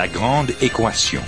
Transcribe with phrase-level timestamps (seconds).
[0.00, 1.20] La grande équation.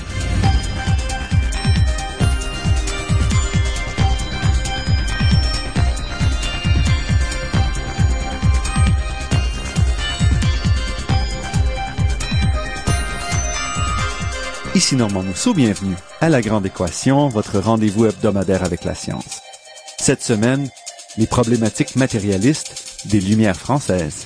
[14.74, 19.42] Ici Normand Mousseau, bienvenue à La Grande Équation, votre rendez-vous hebdomadaire avec la science.
[19.98, 20.66] Cette semaine,
[21.18, 24.24] les problématiques matérialistes des Lumières françaises.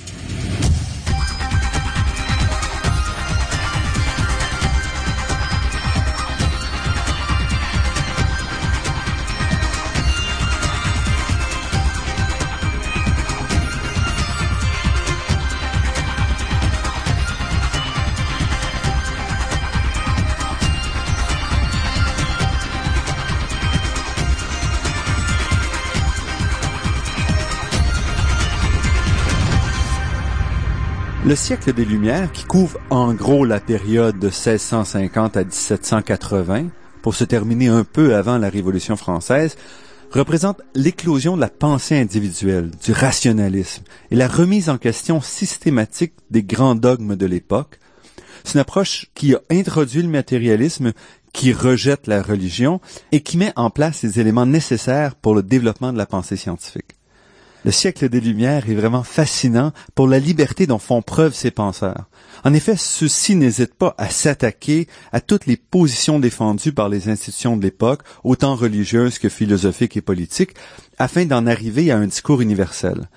[31.27, 36.67] Le siècle des Lumières, qui couvre en gros la période de 1650 à 1780,
[37.01, 39.57] pour se terminer un peu avant la Révolution française,
[40.09, 46.43] représente l'éclosion de la pensée individuelle, du rationalisme et la remise en question systématique des
[46.43, 47.77] grands dogmes de l'époque.
[48.45, 50.93] C'est une approche qui a introduit le matérialisme,
[51.33, 52.79] qui rejette la religion
[53.11, 56.96] et qui met en place les éléments nécessaires pour le développement de la pensée scientifique.
[57.67, 62.05] Le siècle des Lumières est vraiment fascinant pour la liberté dont font preuve ces penseurs.
[62.45, 67.57] En effet, ceux-ci n'hésitent pas à s'attaquer à toutes les positions défendues par les institutions
[67.57, 70.53] de l'époque, autant religieuses que philosophiques et politiques,
[70.97, 73.09] afin d'en arriver à un discours universel.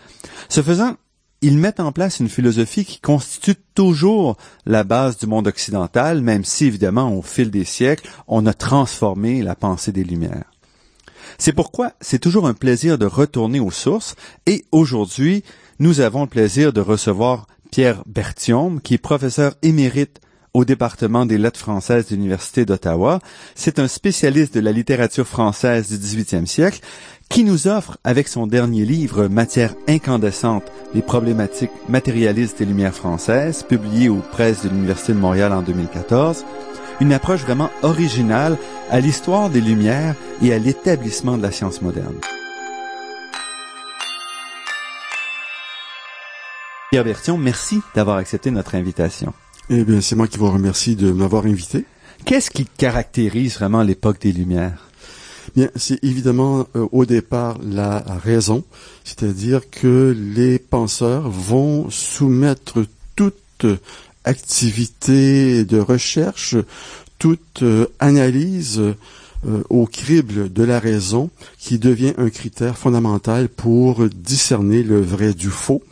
[0.49, 0.97] Ce faisant,
[1.43, 6.45] ils mettent en place une philosophie qui constitue toujours la base du monde occidental, même
[6.45, 10.50] si évidemment au fil des siècles, on a transformé la pensée des Lumières.
[11.39, 14.15] C'est pourquoi c'est toujours un plaisir de retourner aux sources
[14.47, 15.45] et aujourd'hui,
[15.79, 20.21] nous avons le plaisir de recevoir Pierre Berthiaume, qui est professeur émérite
[20.53, 23.21] au département des lettres françaises de l'Université d'Ottawa.
[23.55, 26.81] C'est un spécialiste de la littérature française du 18e siècle
[27.29, 30.65] qui nous offre, avec son dernier livre Matière incandescente,
[30.95, 36.45] les problématiques matérialistes des Lumières françaises, publié aux presses de l'Université de Montréal en 2014,
[37.01, 38.59] une approche vraiment originale
[38.91, 42.17] à l'histoire des Lumières et à l'établissement de la science moderne.
[46.91, 49.33] Pierre Bertion, merci d'avoir accepté notre invitation.
[49.71, 51.85] Eh bien, c'est moi qui vous remercie de m'avoir invité.
[52.25, 54.89] Qu'est-ce qui caractérise vraiment l'époque des Lumières?
[55.55, 58.65] Bien, c'est évidemment euh, au départ la raison,
[59.05, 62.85] c'est-à-dire que les penseurs vont soumettre
[63.17, 63.67] toute
[64.25, 66.57] activité de recherche,
[67.19, 68.81] toute euh, analyse
[69.47, 75.33] euh, au crible de la raison qui devient un critère fondamental pour discerner le vrai
[75.33, 75.83] du faux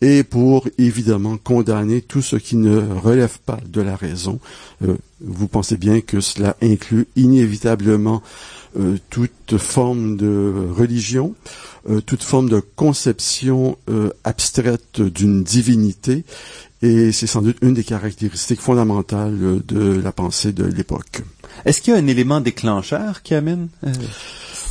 [0.00, 4.40] et pour évidemment condamner tout ce qui ne relève pas de la raison.
[4.82, 8.22] Euh, vous pensez bien que cela inclut inévitablement
[9.10, 11.34] toute forme de religion,
[12.06, 13.76] toute forme de conception
[14.24, 16.24] abstraite d'une divinité
[16.82, 21.22] et c'est sans doute une des caractéristiques fondamentales de la pensée de l'époque.
[21.64, 23.92] Est-ce qu'il y a un élément déclencheur qui amène euh,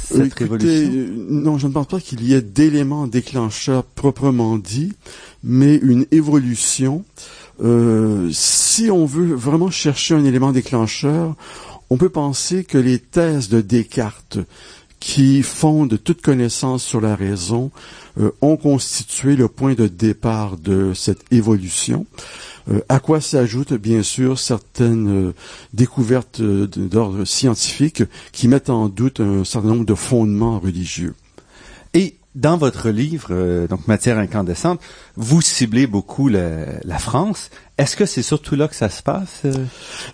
[0.09, 0.91] cette révolution?
[1.29, 4.94] Non, je ne pense pas qu'il y ait d'éléments déclencheurs proprement dit,
[5.44, 7.05] mais une évolution.
[7.63, 11.35] Euh, si on veut vraiment chercher un élément déclencheur,
[11.89, 14.39] on peut penser que les thèses de Descartes,
[15.01, 17.72] qui fondent toute connaissance sur la raison,
[18.19, 22.06] euh, ont constitué le point de départ de cette évolution.
[22.69, 25.34] Euh, à quoi s'ajoutent bien sûr certaines euh,
[25.73, 31.16] découvertes d'ordre scientifique qui mettent en doute un certain nombre de fondements religieux.
[31.95, 34.79] Et dans votre livre, donc Matière incandescente,
[35.18, 37.50] vous ciblez beaucoup la France.
[37.78, 39.41] Est-ce que c'est surtout là que ça se passe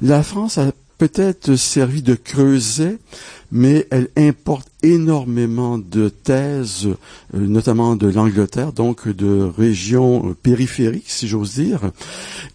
[0.01, 2.97] La France a peut-être servi de creuset,
[3.51, 6.95] mais elle importe énormément de thèses, euh,
[7.33, 11.91] notamment de l'Angleterre, donc de régions euh, périphériques, si j'ose dire,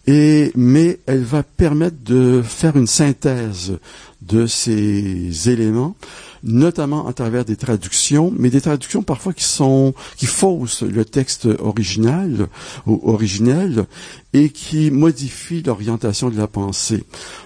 [0.07, 3.77] et mais elle va permettre de faire une synthèse
[4.21, 5.95] de ces éléments
[6.43, 11.47] notamment à travers des traductions, mais des traductions parfois qui sont qui faussent le texte
[11.59, 12.47] original
[12.85, 13.85] ou originel
[14.33, 17.03] et qui modifient l'orientation de la pensée.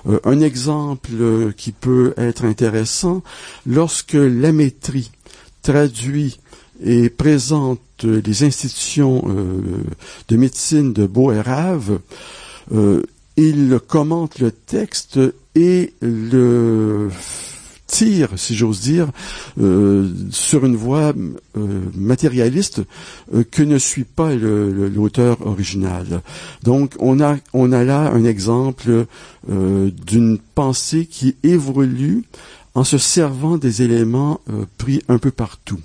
[0.07, 3.21] Euh, un exemple qui peut être intéressant,
[3.65, 5.11] lorsque Lamétrie
[5.61, 6.39] traduit
[6.83, 9.83] et présente les institutions euh,
[10.27, 11.99] de médecine de Boerhaave,
[12.73, 13.01] euh,
[13.35, 15.19] il commente le texte
[15.55, 17.09] et le
[17.87, 19.09] tire, si j'ose dire,
[19.59, 21.13] euh, sur une voie
[21.57, 22.81] euh, matérialiste
[23.33, 26.21] euh, que ne suit pas l'auteur original.
[26.63, 29.05] Donc, on a, on a là un exemple
[29.47, 32.23] d'une pensée qui évolue
[32.75, 34.41] en se servant des éléments
[34.77, 35.79] pris un peu partout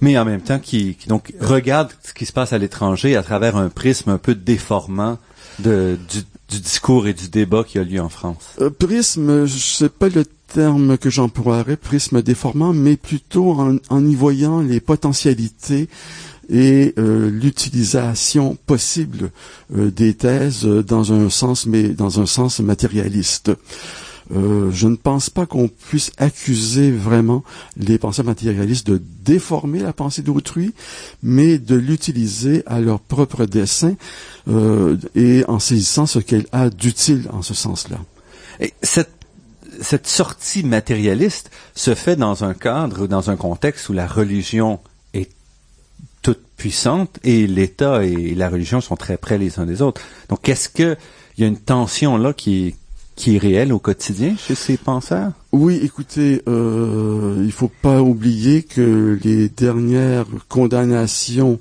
[0.00, 3.22] mais en même temps qui, qui, donc regarde ce qui se passe à l'étranger à
[3.22, 5.18] travers un prisme un peu déformant
[5.58, 8.56] de, du, du discours et du débat qui a lieu en France.
[8.60, 10.24] Euh, prisme, je sais pas le
[10.56, 15.86] terme que j'emploierais, prisme déformant, mais plutôt en, en y voyant les potentialités
[16.48, 19.32] et euh, l'utilisation possible
[19.76, 23.50] euh, des thèses dans un sens mais dans un sens matérialiste.
[24.34, 27.44] Euh, je ne pense pas qu'on puisse accuser vraiment
[27.76, 30.72] les penseurs matérialistes de déformer la pensée d'autrui,
[31.22, 33.94] mais de l'utiliser à leur propre dessein
[34.48, 37.98] euh, et en saisissant ce qu'elle a d'utile en ce sens-là.
[38.58, 39.15] Et cette
[39.80, 44.80] cette sortie matérialiste se fait dans un cadre, dans un contexte où la religion
[45.14, 45.30] est
[46.22, 50.00] toute puissante et l'État et la religion sont très près les uns des autres.
[50.28, 50.96] Donc, est-ce que
[51.36, 52.74] il y a une tension là qui,
[53.26, 55.32] est réel au quotidien chez ces penseurs?
[55.52, 61.58] Oui, écoutez, euh, il faut pas oublier que les dernières condamnations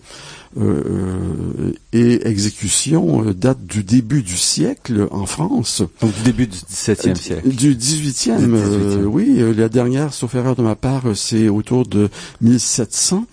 [0.57, 5.81] euh, euh et exécutions euh, datent du début du siècle en France.
[6.01, 7.47] Donc du début du XVIIe siècle.
[7.47, 9.41] Du XVIIIe, euh, oui.
[9.55, 12.09] La dernière, sauf erreur de ma part, c'est autour de
[12.41, 13.25] 1700.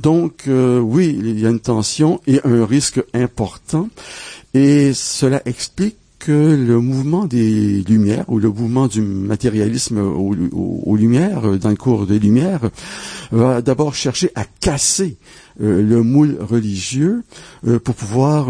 [0.00, 3.88] Donc oui, il y a une tension et un risque important.
[4.54, 11.46] Et cela explique que le mouvement des Lumières ou le mouvement du matérialisme aux, Lumières,
[11.46, 12.70] euh, dans le cours des Lumières,
[13.30, 17.22] va d'abord chercher à casser euh, le moule religieux
[17.66, 18.48] euh, pour pouvoir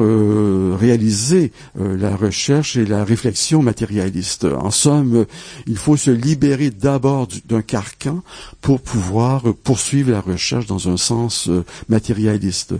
[0.79, 4.45] réaliser la recherche et la réflexion matérialiste.
[4.45, 5.27] En somme,
[5.67, 8.23] il faut se libérer d'abord d'un carcan
[8.61, 11.49] pour pouvoir poursuivre la recherche dans un sens
[11.89, 12.75] matérialiste.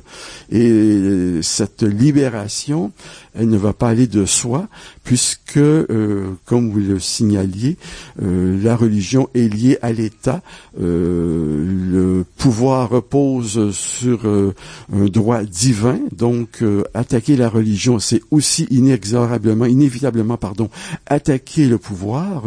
[0.51, 2.93] Et cette libération,
[3.35, 4.69] elle ne va pas aller de soi,
[5.07, 7.77] puisque, euh, comme vous le signaliez,
[8.21, 10.43] euh, la religion est liée à l'État.
[10.81, 19.67] Euh, le pouvoir repose sur un droit divin, donc attaquer la religion, c'est aussi inexorablement,
[19.67, 20.69] inévitablement, pardon,
[21.07, 22.43] attaquer le pouvoir,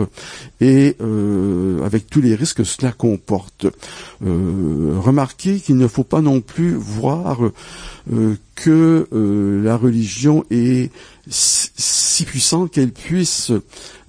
[0.60, 0.98] et
[1.86, 3.68] avec tous les risques que cela comporte.
[4.22, 7.40] remarquez qu'il ne faut pas non plus voir
[8.56, 9.08] que
[9.64, 10.92] la religion est
[11.30, 13.52] si puissante qu'elle puisse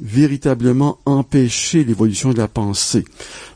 [0.00, 3.04] véritablement empêcher l'évolution de la pensée.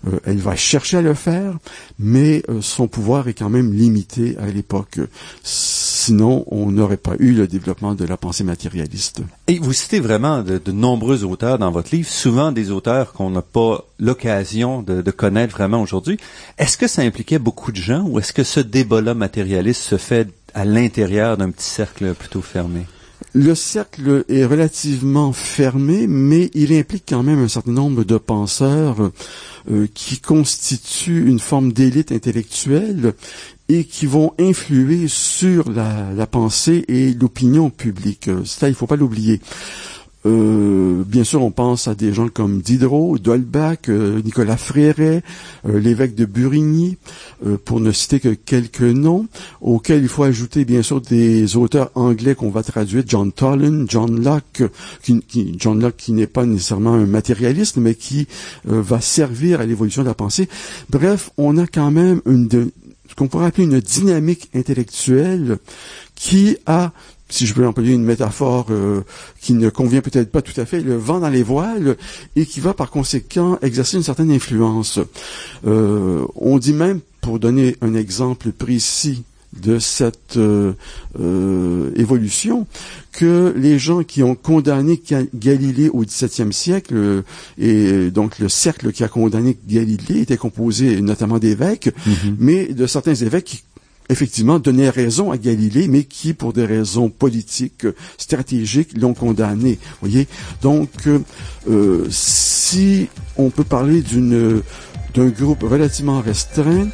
[0.07, 1.57] Euh, elle va chercher à le faire,
[1.99, 5.01] mais euh, son pouvoir est quand même limité à l'époque.
[5.43, 9.23] Sinon, on n'aurait pas eu le développement de la pensée matérialiste.
[9.47, 13.43] Et vous citez vraiment de, nombreux auteurs dans votre livre, souvent des auteurs qu'on n'a
[13.43, 16.19] pas l'occasion de, de, connaître vraiment aujourd'hui.
[16.59, 20.29] Est-ce que ça impliquait beaucoup de gens ou est-ce que ce débat-là matérialiste se fait
[20.55, 22.87] à l'intérieur d'un petit cercle plutôt fermé?
[23.33, 29.11] Le cercle est relativement fermé, mais il implique quand même un certain nombre de penseurs
[29.71, 33.15] euh, qui constituent une forme d'élite intellectuelle
[33.69, 38.31] et qui vont influer sur la, pensée et l'opinion publique.
[38.45, 39.41] Ça, il faut pas l'oublier.
[40.27, 45.23] Euh, bien sûr, on pense à des gens comme Diderot, Dolbach, euh, Nicolas Fréret,
[45.69, 46.97] euh, l'évêque de Burigny,
[47.67, 49.27] pour ne citer que quelques noms,
[49.61, 54.23] auxquels il faut ajouter bien sûr des auteurs anglais qu'on va traduire, John Toland, John
[54.23, 54.63] Locke,
[55.03, 58.27] qui, John Locke qui n'est pas nécessairement un matérialiste, mais qui
[58.65, 60.49] va servir à l'évolution de la pensée.
[60.89, 62.71] Bref, on a quand même une
[63.09, 65.59] ce qu'on pourrait appeler une dynamique intellectuelle
[66.15, 66.93] qui a
[67.29, 69.03] si je peux employer une métaphore euh,
[69.41, 71.97] qui ne convient peut-être pas tout à fait, le vent dans les voiles
[72.37, 75.01] et qui va par conséquent exercer une certaine influence.
[75.67, 80.75] Euh, on dit même, pour donner un exemple précis de cette euh,
[81.95, 82.67] évolution,
[83.13, 85.01] que les gens qui ont condamné
[85.33, 87.23] Galilée au XVIIe siècle,
[87.57, 92.35] et donc le cercle qui a condamné Galilée était composé notamment d'évêques, mm-hmm.
[92.39, 93.63] mais de certains évêques qui
[94.09, 97.87] effectivement donnait raison à Galilée, mais qui, pour des raisons politiques,
[98.19, 99.79] stratégiques, l'ont condamné.
[100.01, 100.29] Voyez,
[100.63, 100.91] donc
[101.69, 104.63] euh, si on peut parler d'une
[105.15, 106.89] d'un groupe relativement restreint,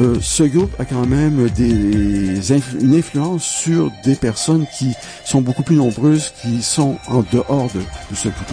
[0.00, 4.94] euh, ce groupe a quand même une influence sur des personnes qui
[5.26, 8.46] sont beaucoup plus nombreuses, qui sont en dehors de, de ce groupe.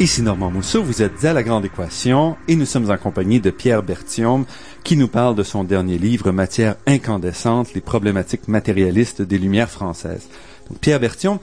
[0.00, 3.50] Ici Normand Mousseau, vous êtes à La Grande Équation et nous sommes en compagnie de
[3.50, 4.46] Pierre Berthiaume
[4.84, 10.28] qui nous parle de son dernier livre Matière incandescente, les problématiques matérialistes des Lumières françaises.
[10.80, 11.40] Pierre Berthiaume,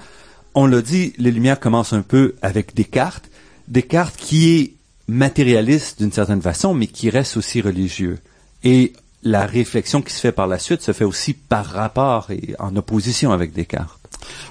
[0.54, 3.30] on l'a dit, les Lumières commencent un peu avec Descartes,
[3.68, 4.74] Descartes qui est
[5.10, 8.20] matérialiste d'une certaine façon, mais qui reste aussi religieux.
[8.64, 8.94] Et
[9.26, 12.76] la réflexion qui se fait par la suite se fait aussi par rapport et en
[12.76, 14.00] opposition avec Descartes.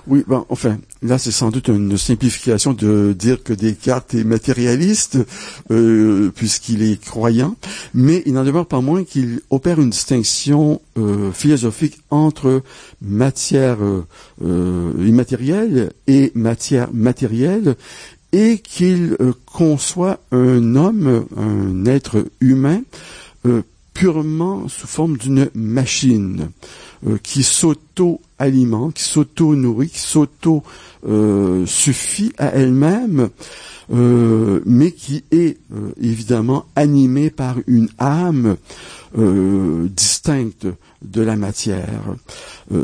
[0.07, 5.19] Oui, bon, enfin, là c'est sans doute une simplification de dire que Descartes est matérialiste,
[5.71, 7.57] euh, puisqu'il est croyant,
[7.95, 12.63] mais il n'en demeure pas moins qu'il opère une distinction euh, philosophique entre
[13.01, 13.79] matière
[14.43, 17.77] euh, immatérielle et matière matérielle,
[18.33, 19.17] et qu'il
[19.47, 22.83] conçoit un homme, un être humain,
[23.95, 26.51] purement sous forme d'une machine
[27.07, 33.31] euh, qui s'auto-alimente, qui s'auto-nourrit, qui s'auto-suffit à elle-même,
[33.93, 38.57] euh, mais qui est euh, évidemment animée par une âme
[39.17, 40.67] distincte
[41.03, 42.17] de la matière.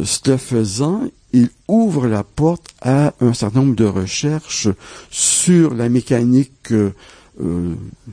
[0.05, 1.03] ce faisant,
[1.33, 4.69] il ouvre la porte à un certain nombre de recherches
[5.11, 6.91] sur la mécanique euh,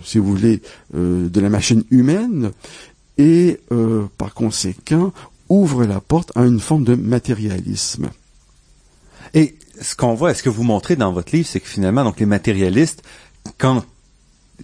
[0.03, 0.61] si vous voulez,
[0.95, 2.51] euh, de la machine humaine
[3.17, 5.11] et euh, par conséquent
[5.49, 8.09] ouvre la porte à une forme de matérialisme.
[9.33, 12.19] Et ce qu'on voit, ce que vous montrez dans votre livre, c'est que finalement, donc
[12.19, 13.03] les matérialistes,
[13.57, 13.83] quand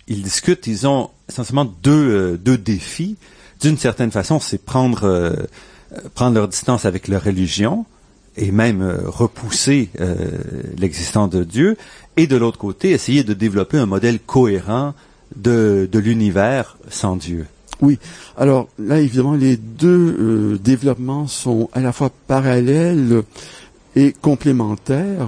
[0.08, 3.16] ils discutent, ils ont essentiellement deux, deux défis.
[3.62, 5.48] D'une certaine façon, c'est prendre
[6.16, 7.86] prendre leur distance avec leur religion
[8.38, 9.90] et même repousser
[10.78, 11.78] l'existence de Dieu,
[12.18, 14.94] et de l'autre côté, essayer de développer un modèle cohérent
[15.36, 17.46] de, de l'univers sans Dieu.
[17.82, 17.98] Oui.
[18.38, 23.24] Alors là, évidemment, les deux euh, développements sont à la fois parallèles
[23.96, 25.28] et complémentaires.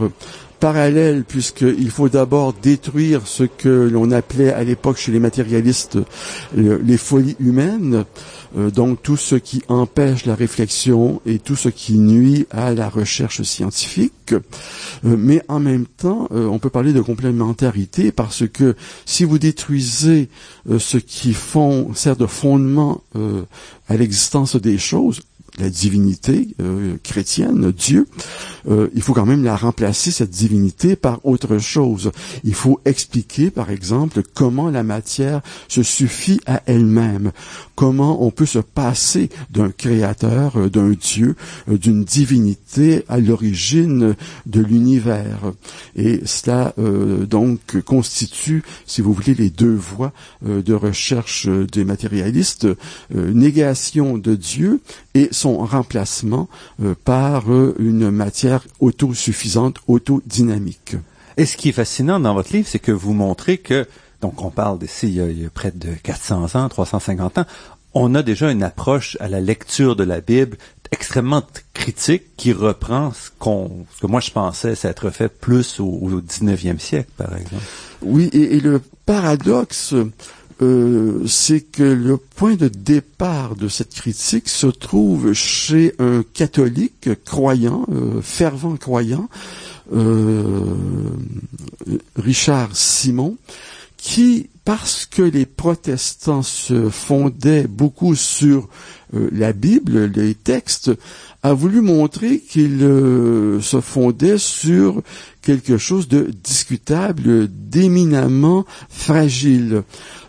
[0.60, 5.98] Parallèles puisqu'il faut d'abord détruire ce que l'on appelait à l'époque chez les matérialistes
[6.56, 8.06] les folies humaines,
[8.58, 12.90] euh, donc tout ce qui empêche la réflexion et tout ce qui nuit à la
[12.90, 14.34] recherche scientifique.
[14.34, 19.40] Euh, mais en même temps, euh, on peut parler de complémentarité parce que si vous
[19.40, 20.30] détruisez
[20.80, 21.36] ce qui
[21.94, 23.02] sert de fondement
[23.88, 25.22] à l'existence des choses,
[25.60, 28.08] la divinité euh, chrétienne, Dieu,
[28.68, 32.12] euh, il faut quand même la remplacer, cette divinité, par autre chose.
[32.44, 37.32] Il faut expliquer, par exemple, comment la matière se suffit à elle-même,
[37.76, 41.36] comment on peut se passer d'un créateur, euh, d'un Dieu,
[41.68, 45.54] d'une divinité à l'origine de l'univers.
[45.96, 50.12] Et cela, donc, constitue, si vous voulez, les deux voies
[50.44, 52.68] de recherche des matérialistes,
[53.14, 54.82] négation de Dieu
[55.14, 56.50] et son remplacement
[56.84, 60.96] euh, par euh, une matière autosuffisante, autodynamique.
[61.38, 63.88] Et ce qui est fascinant dans votre livre, c'est que vous montrez que,
[64.22, 67.46] donc on parle d'ici il, y a près de 400 ans, 350 ans,
[67.94, 70.58] on a déjà une approche à la lecture de la Bible
[70.92, 75.86] extrêmement critique qui reprend ce, qu'on, ce que moi je pensais s'être fait plus au,
[75.86, 77.64] au 19e siècle, par exemple.
[78.02, 79.94] Oui, et, et le paradoxe
[80.62, 87.10] euh, c'est que le point de départ de cette critique se trouve chez un catholique
[87.26, 89.30] croyant, euh, fervent croyant,
[89.94, 90.76] euh,
[92.16, 93.38] Richard Simon,
[93.98, 98.70] qui, parce que les protestants se fondaient beaucoup sur
[99.12, 100.92] la Bible, les textes,
[101.46, 105.04] a voulu montrer qu'il se fondait sur
[105.44, 109.84] quelque chose de discutable, d'éminemment fragile.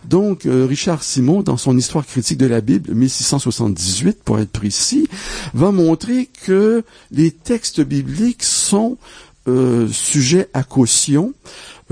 [0.05, 5.09] Donc, euh, Richard Simon, dans son Histoire critique de la Bible, 1678 pour être précis,
[5.55, 8.99] va montrer que les textes bibliques sont
[9.47, 11.33] euh, sujets à caution,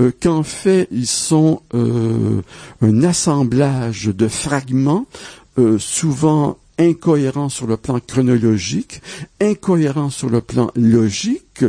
[0.00, 5.06] euh, qu'en fait ils sont un assemblage de fragments,
[5.78, 9.00] souvent incohérents sur le plan chronologique,
[9.40, 11.64] incohérents sur le plan logique,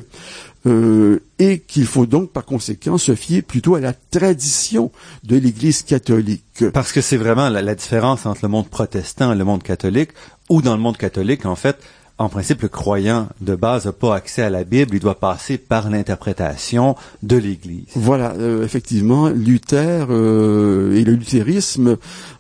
[0.66, 4.92] euh, et qu'il faut donc par conséquent se fier plutôt à la tradition
[5.24, 6.66] de l'Église catholique.
[6.74, 10.10] Parce que c'est vraiment la, la, différence entre le monde protestant et le monde catholique,
[10.50, 11.78] ou dans le monde catholique, en fait,
[12.20, 15.60] en principe, le croyant de base n'a pas accès à la Bible, il doit passer
[15.60, 17.86] par l'interprétation de l'Église.
[17.96, 21.98] Voilà, euh, effectivement, Luther euh, et le luthérisme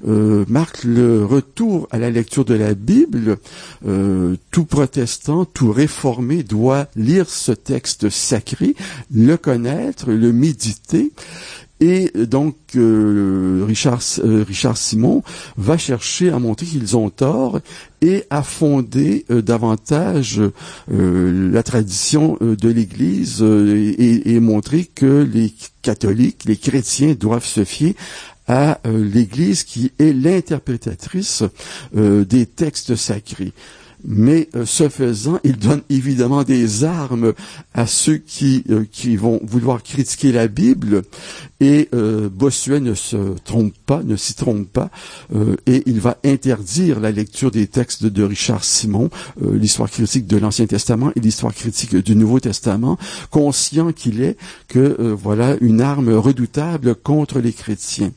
[0.07, 3.37] euh, marquent le retour à la lecture de la Bible.
[4.51, 8.75] tout protestant, tout réformé doit lire ce texte sacré,
[9.13, 11.11] le connaître, le méditer.
[11.79, 15.21] Et donc euh, Richard, euh, Richard Simon
[15.57, 17.59] va chercher à montrer qu'ils ont tort
[18.01, 20.41] et à fonder euh, davantage
[20.87, 27.95] la tradition de l'Église et, montrer que les catholiques, les chrétiens doivent se fier
[28.47, 31.43] à l'Église qui est l'interprétatrice
[31.93, 33.53] des textes sacrés.
[34.05, 37.33] Mais euh, ce faisant, il donne évidemment des armes
[37.73, 41.03] à ceux qui, euh, qui vont vouloir critiquer la Bible.
[41.59, 44.91] Et euh, Bossuet ne se trompe pas, ne s'y trompe pas,
[45.65, 49.09] et il va interdire la lecture des textes de, Richard Simon,
[49.41, 52.99] l'histoire critique de l'Ancien Testament et l'histoire critique du Nouveau Testament,
[53.31, 54.37] conscient qu'il est
[54.67, 58.11] que voilà une arme redoutable contre les chrétiens.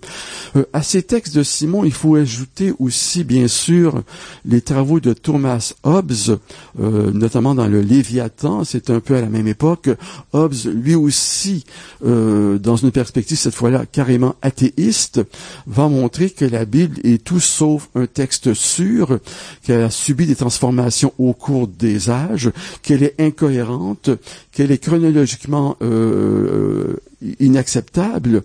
[0.74, 4.02] à ces textes de Simon, il faut ajouter aussi bien sûr
[4.44, 6.38] les travaux de Thomas Hobbes,
[6.80, 9.90] euh, notamment dans le Léviathan, c'est un peu à la même époque.
[10.32, 11.64] Hobbes, lui aussi,
[12.04, 15.20] euh, dans une perspective cette fois-là carrément athéiste,
[15.66, 19.18] va montrer que la Bible est tout sauf un texte sûr,
[19.62, 22.50] qu'elle a subi des transformations au cours des âges,
[22.82, 24.10] qu'elle est incohérente,
[24.52, 26.96] qu'elle est chronologiquement euh,
[27.38, 28.42] inacceptable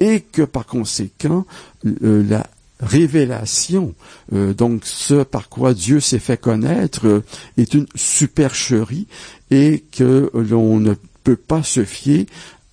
[0.00, 1.46] et que par conséquent
[1.84, 2.46] la
[2.80, 3.94] révélation,
[4.32, 7.24] euh, donc ce par quoi Dieu s'est fait connaître, euh,
[7.56, 9.06] est une supercherie
[9.50, 10.94] et que l'on ne
[11.24, 12.26] peut pas se fier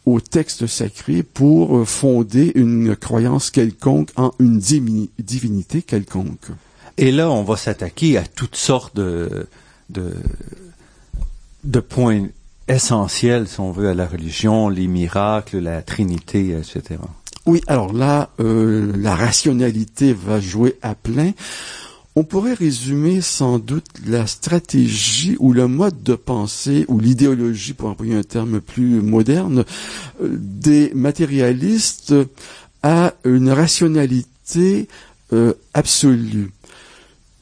[0.05, 6.51] au texte sacré pour euh, fonder une croyance quelconque en une divinité quelconque.
[6.97, 9.47] Et là, on va s'attaquer à toutes sortes de,
[9.89, 10.13] de,
[11.63, 12.27] de points
[12.67, 16.99] essentiels, si on veut, à la religion, les miracles, la Trinité, etc.
[17.45, 21.31] Oui, alors là, euh, la rationalité va jouer à plein.
[22.15, 27.89] On pourrait résumer sans doute la stratégie ou le mode de pensée ou l'idéologie, pour
[27.89, 29.63] employer un terme plus moderne,
[30.23, 32.15] euh, des matérialistes
[32.81, 34.87] à une rationalité
[35.31, 36.51] euh, absolue.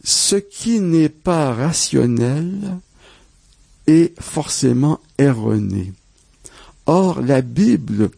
[0.03, 2.77] Ce qui n'est pas rationnel
[3.87, 5.93] est forcément erroné.
[6.87, 8.09] Or, la Bible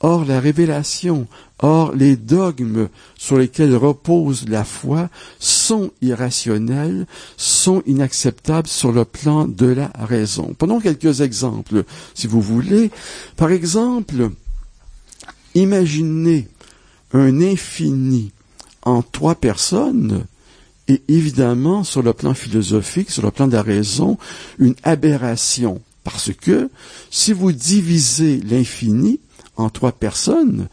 [0.00, 1.26] Or, la révélation,
[1.58, 5.08] or les dogmes sur lesquels repose la foi
[5.40, 10.54] sont irrationnels, sont inacceptables sur le plan de la raison.
[10.56, 12.92] Prenons quelques exemples, si vous voulez.
[13.36, 14.30] Par exemple,
[15.56, 16.46] imaginez
[17.12, 18.30] un infini
[18.82, 20.26] en trois personnes
[20.86, 24.16] est évidemment, sur le plan philosophique, sur le plan de la raison,
[24.58, 25.80] une aberration.
[26.04, 26.70] Parce que
[27.10, 29.20] si vous divisez l'infini,
[29.58, 30.68] en trois personnes,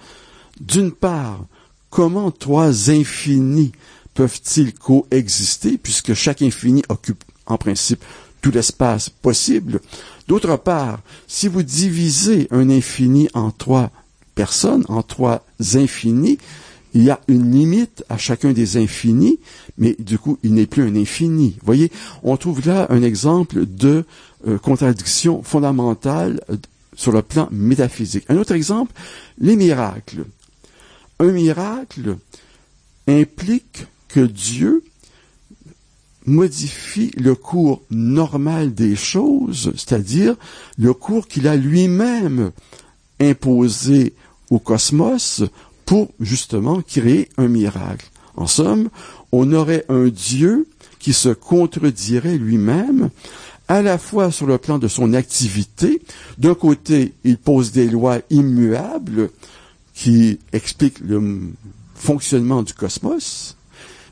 [0.62, 1.46] d'une part,
[1.90, 3.74] comment trois infinis
[4.14, 8.04] peuvent-ils coexister puisque chaque infini occupe en principe
[8.42, 9.82] tout l'espace possible?
[10.28, 13.92] D'autre part, si vous divisez un infini en trois
[14.34, 16.38] personnes, en trois infinis,
[16.94, 19.40] il y a une limite à chacun des infinis,
[19.78, 21.58] mais du coup, il n'est plus un infini.
[21.62, 21.92] Voyez,
[22.24, 24.06] on trouve là un exemple de
[24.48, 26.40] euh, contradiction fondamentale
[26.96, 28.26] sur le plan métaphysique.
[28.30, 28.94] Un autre exemple,
[29.38, 30.26] les miracles.
[31.20, 32.18] Un miracle
[33.08, 34.84] implique que Dieu
[36.26, 40.36] modifie le cours normal des choses, c'est-à-dire
[40.78, 42.52] le cours qu'il a lui-même
[43.20, 44.14] imposé
[44.50, 45.44] au cosmos
[45.86, 48.10] pour justement créer un miracle.
[48.36, 48.90] En somme,
[49.32, 50.68] on aurait un Dieu
[51.00, 53.10] qui se contredirait lui-même
[53.68, 56.02] à la fois sur le plan de son activité.
[56.38, 59.30] D'un côté, il pose des lois immuables
[59.94, 61.42] qui expliquent le
[61.96, 63.56] fonctionnement du cosmos,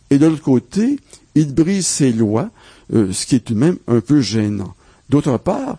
[0.10, 1.00] et de l'autre côté,
[1.36, 2.50] il brise ces lois,
[2.94, 4.74] euh, ce qui est tout de même un peu gênant.
[5.10, 5.78] D'autre part,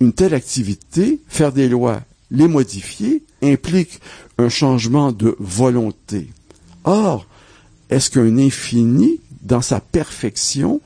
[0.00, 4.00] une telle activité, faire des lois, les modifier, implique
[4.38, 6.30] un changement de volonté.
[6.84, 7.26] Or,
[7.90, 10.80] est-ce qu'un infini, dans sa perfection,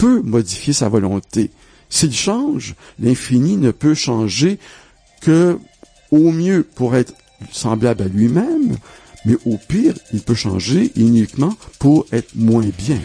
[0.00, 1.50] peut modifier sa volonté.
[1.90, 4.58] S'il change, l'infini ne peut changer
[5.20, 5.58] que
[6.10, 7.12] au mieux pour être
[7.52, 8.76] semblable à lui-même,
[9.26, 12.98] mais au pire, il peut changer uniquement pour être moins bien.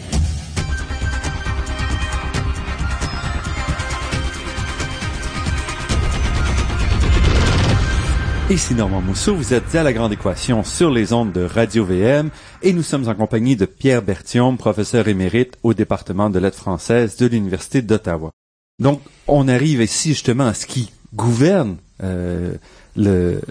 [8.47, 12.29] Ici Normand Mousseau, vous êtes à La Grande Équation sur les ondes de Radio VM
[12.61, 17.17] et nous sommes en compagnie de Pierre Berthiaume, professeur émérite au département de lettres françaises
[17.17, 18.29] de l'Université d'Ottawa.
[18.77, 22.53] Donc, on arrive ici justement à ce qui gouverne euh,
[22.95, 23.41] le,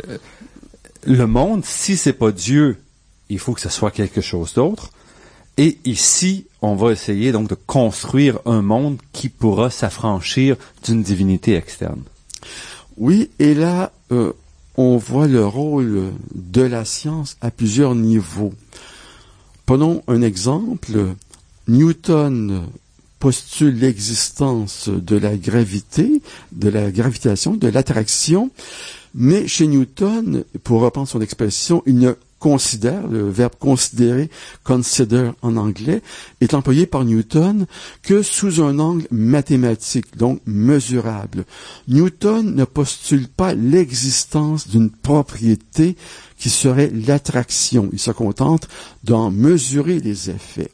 [1.02, 1.64] le monde.
[1.64, 2.78] Si c'est pas Dieu,
[3.28, 4.90] il faut que ce soit quelque chose d'autre.
[5.56, 10.54] Et ici, on va essayer donc de construire un monde qui pourra s'affranchir
[10.84, 12.02] d'une divinité externe.
[12.96, 14.32] Oui, et là, euh,
[14.76, 18.52] on voit le rôle de la science à plusieurs niveaux.
[19.66, 21.14] Prenons un exemple.
[21.68, 22.66] Newton
[23.18, 26.20] postule l'existence de la gravité,
[26.52, 28.50] de la gravitation, de l'attraction,
[29.14, 32.12] mais chez Newton, pour reprendre son expression, il ne
[32.44, 34.28] considère, le verbe considérer,
[34.64, 36.02] consider en anglais,
[36.42, 37.64] est employé par Newton
[38.02, 41.46] que sous un angle mathématique, donc mesurable.
[41.88, 45.96] Newton ne postule pas l'existence d'une propriété
[46.36, 47.88] qui serait l'attraction.
[47.94, 48.68] Il se contente
[49.04, 50.70] d'en mesurer les effets.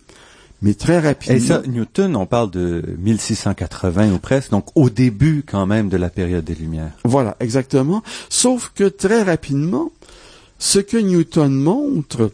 [0.63, 1.37] Mais très rapidement.
[1.37, 5.97] Et ça, Newton, on parle de 1680 ou presque, donc au début quand même de
[5.97, 6.91] la période des Lumières.
[7.05, 8.03] Voilà, exactement.
[8.29, 9.93] Sauf que très rapidement,
[10.61, 12.31] ce que Newton montre,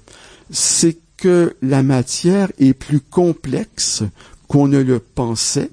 [0.50, 4.02] c'est que la matière est plus complexe
[4.48, 5.70] qu'on ne le pensait.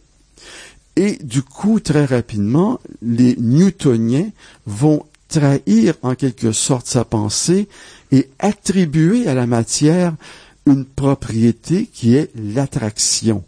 [0.95, 4.29] Et du coup, très rapidement, les Newtoniens
[4.67, 7.67] vont trahir en quelque sorte sa pensée
[8.11, 10.13] et attribuer à la matière
[10.67, 13.43] une propriété qui est l'attraction.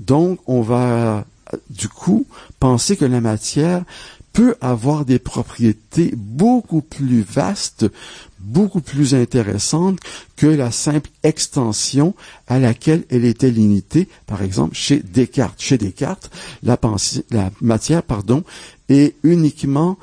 [0.00, 1.24] Donc, on va
[1.70, 2.26] du coup
[2.58, 3.84] penser que la matière
[4.32, 7.86] peut avoir des propriétés beaucoup plus vastes,
[8.40, 9.98] beaucoup plus intéressantes
[10.36, 12.14] que la simple extension
[12.48, 14.08] à laquelle elle était limitée.
[14.26, 15.60] Par exemple, chez Descartes.
[15.60, 16.30] Chez Descartes,
[16.62, 16.78] la,
[17.30, 18.42] la matière, pardon,
[18.88, 19.98] est uniquement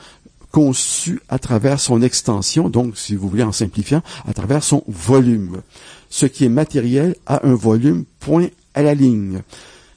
[0.52, 5.62] conçue à travers son extension, donc, si vous voulez, en simplifiant, à travers son volume.
[6.10, 9.42] Ce qui est matériel a un volume point à la ligne.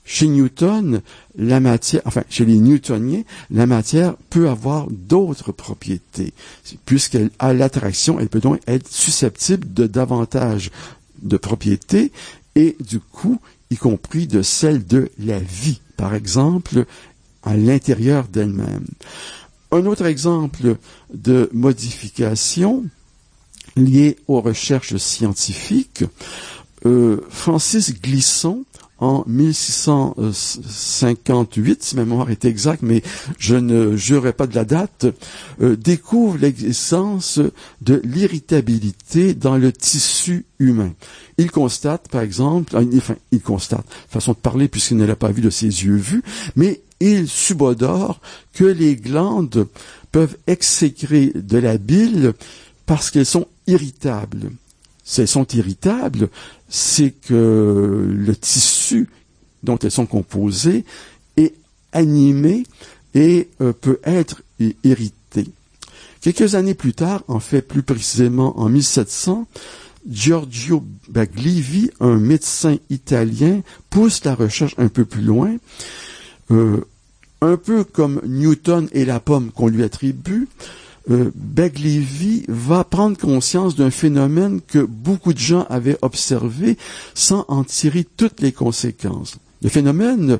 [0.04, 1.02] Chez Newton,
[1.36, 6.32] la matière, enfin, chez les Newtoniens, la matière peut avoir d'autres propriétés.
[6.84, 10.70] Puisqu'elle a l'attraction, elle peut donc être susceptible de davantage
[11.22, 12.12] de propriétés
[12.56, 16.86] et du coup, y compris de celle de la vie, par exemple,
[17.42, 18.86] à l'intérieur d'elle-même.
[19.70, 20.76] Un autre exemple
[21.14, 22.84] de modification
[23.76, 26.04] lié aux recherches scientifiques,
[26.86, 28.64] euh, Francis Glisson
[29.00, 33.02] en 1658, si ma mémoire est exacte, mais
[33.38, 35.06] je ne jurerai pas de la date,
[35.60, 37.40] euh, découvre l'existence
[37.80, 40.92] de l'irritabilité dans le tissu humain.
[41.38, 45.40] Il constate, par exemple, enfin, il constate, façon de parler puisqu'il ne l'a pas vu
[45.40, 46.22] de ses yeux vus,
[46.54, 48.20] mais il subodore
[48.52, 49.66] que les glandes
[50.12, 52.34] peuvent exécrer de la bile
[52.84, 54.50] parce qu'elles sont irritables.
[55.10, 56.28] Si elles sont irritables,
[56.68, 59.08] c'est que le tissu
[59.64, 60.84] dont elles sont composées
[61.36, 61.54] est
[61.90, 62.62] animé
[63.14, 64.42] et euh, peut être
[64.84, 65.48] irrité.
[66.20, 69.48] Quelques années plus tard, en fait plus précisément en 1700,
[70.08, 75.56] Giorgio Baglivi, un médecin italien, pousse la recherche un peu plus loin.
[76.52, 76.84] Euh,
[77.40, 80.46] un peu comme Newton et la pomme qu'on lui attribue,
[81.08, 81.30] euh,
[82.48, 86.76] va prendre conscience d'un phénomène que beaucoup de gens avaient observé
[87.14, 89.36] sans en tirer toutes les conséquences.
[89.62, 90.38] Le phénomène,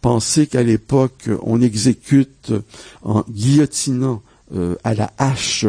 [0.00, 2.52] pensez qu'à l'époque, on exécute
[3.02, 5.66] en guillotinant euh, à la hache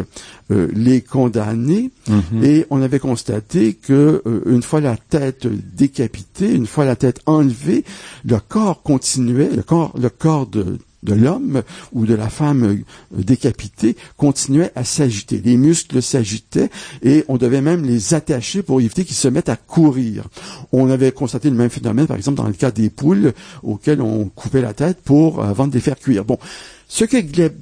[0.50, 2.42] euh, les condamnés mhm.
[2.42, 7.84] et on avait constaté que une fois la tête décapitée, une fois la tête enlevée,
[8.24, 11.62] le corps continuait, le corps, le corps de, de l'homme
[11.92, 15.40] ou de la femme euh, décapitée continuait à s'agiter.
[15.44, 16.70] Les muscles s'agitaient
[17.02, 20.28] et on devait même les attacher pour éviter qu'ils se mettent à courir.
[20.72, 24.26] On avait constaté le même phénomène, par exemple, dans le cas des poules auxquelles on
[24.26, 26.24] coupait la tête pour avant de les faire cuire.
[26.24, 26.38] Bon,
[26.88, 27.60] ce que Gleb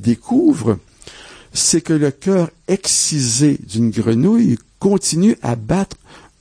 [0.00, 0.78] découvre,
[1.52, 5.96] c'est que le cœur excisé d'une grenouille continue à battre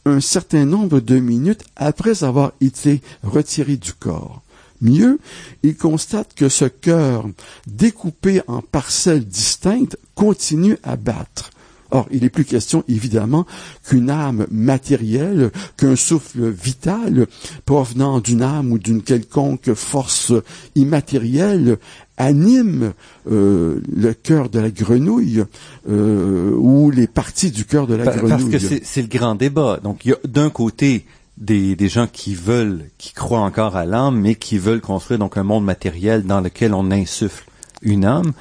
[0.05, 4.44] un certain nombre de minutes après avoir été retiré du corps.
[4.81, 5.19] Mieux,
[5.63, 7.27] il constate que ce cœur,
[7.67, 11.51] découpé en parcelles distinctes, continue à battre.
[11.91, 13.45] Or, il n'est plus question, évidemment,
[13.87, 17.27] qu'une âme matérielle, qu'un souffle vital
[17.65, 20.33] provenant d'une âme ou d'une quelconque force
[20.75, 21.77] immatérielle
[22.17, 22.93] anime
[23.29, 25.43] euh, le cœur de la grenouille
[25.89, 28.51] euh, ou les parties du cœur de la grenouille.
[28.51, 29.79] Parce que c'est le grand débat.
[29.83, 31.05] Donc, il y a d'un côté
[31.37, 35.43] des, gens qui veulent, qui croient encore à l'âme, mais qui veulent construire donc un
[35.43, 37.45] monde matériel dans lequel on insuffle
[37.81, 38.33] une âme,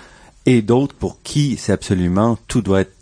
[0.47, 2.95] et d'autres pour qui c'est absolument tout doit être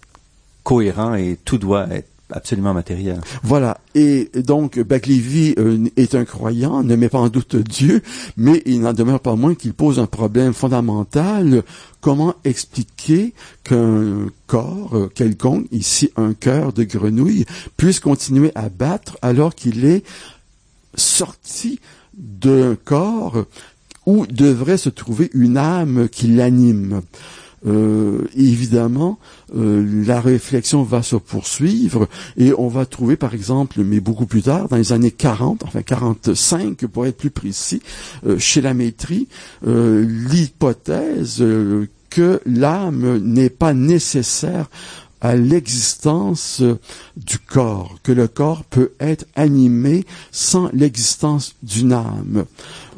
[0.62, 3.20] cohérent et tout doit être absolument matériel.
[3.42, 3.78] Voilà.
[3.94, 8.02] Et donc, Baglivi euh, est un croyant, ne met pas en doute Dieu,
[8.36, 11.62] mais il n'en demeure pas moins qu'il pose un problème fondamental.
[12.00, 13.32] Comment expliquer
[13.64, 17.44] qu'un corps euh, quelconque, ici un cœur de grenouille,
[17.76, 20.04] puisse continuer à battre alors qu'il est
[20.94, 21.80] sorti
[22.14, 23.44] d'un corps
[24.04, 27.02] où devrait se trouver une âme qui l'anime?
[27.66, 29.18] Euh, évidemment,
[29.56, 34.42] euh, la réflexion va se poursuivre et on va trouver, par exemple, mais beaucoup plus
[34.42, 37.80] tard, dans les années 40, enfin 45 pour être plus précis,
[38.26, 39.26] euh, chez la maîtrise,
[39.64, 41.44] l'hypothèse
[42.10, 44.68] que l'âme n'est pas nécessaire
[45.22, 46.62] à l'existence
[47.16, 52.44] du corps, que le corps peut être animé sans l'existence d'une âme.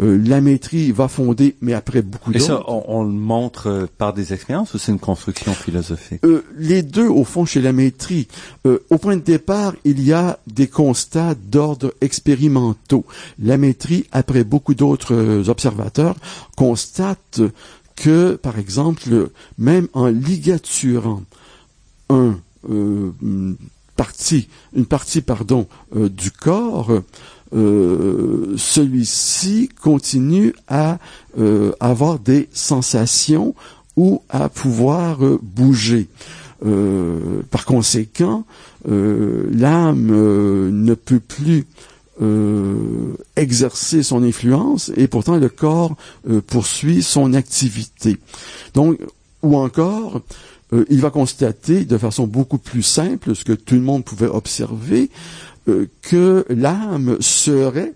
[0.01, 2.47] Euh, la maîtrise va fonder, mais après beaucoup Et d'autres.
[2.47, 6.25] ça, on, on le montre euh, par des expériences ou c'est une construction philosophique?
[6.25, 8.25] Euh, les deux, au fond, chez la maîtrise.
[8.67, 13.05] Euh, au point de départ, il y a des constats d'ordre expérimentaux.
[13.39, 16.17] La maîtrise, après beaucoup d'autres euh, observateurs,
[16.57, 17.43] constate
[17.97, 21.23] que, par exemple, même en ligaturant
[22.71, 23.57] euh, une
[23.97, 26.91] partie, une partie, euh, du corps,
[27.55, 30.99] euh, celui-ci continue à
[31.79, 33.55] avoir des sensations
[33.97, 36.09] ou à pouvoir bouger.
[37.51, 38.45] Par conséquent,
[38.87, 41.67] l'âme ne peut plus
[43.37, 45.95] exercer son influence et pourtant le corps
[46.47, 48.17] poursuit son activité.
[48.75, 48.99] Donc,
[49.43, 50.23] ou encore,
[50.75, 54.27] euh, il va constater de façon beaucoup plus simple, ce que tout le monde pouvait
[54.27, 55.11] observer,
[55.69, 57.95] euh, que l'âme serait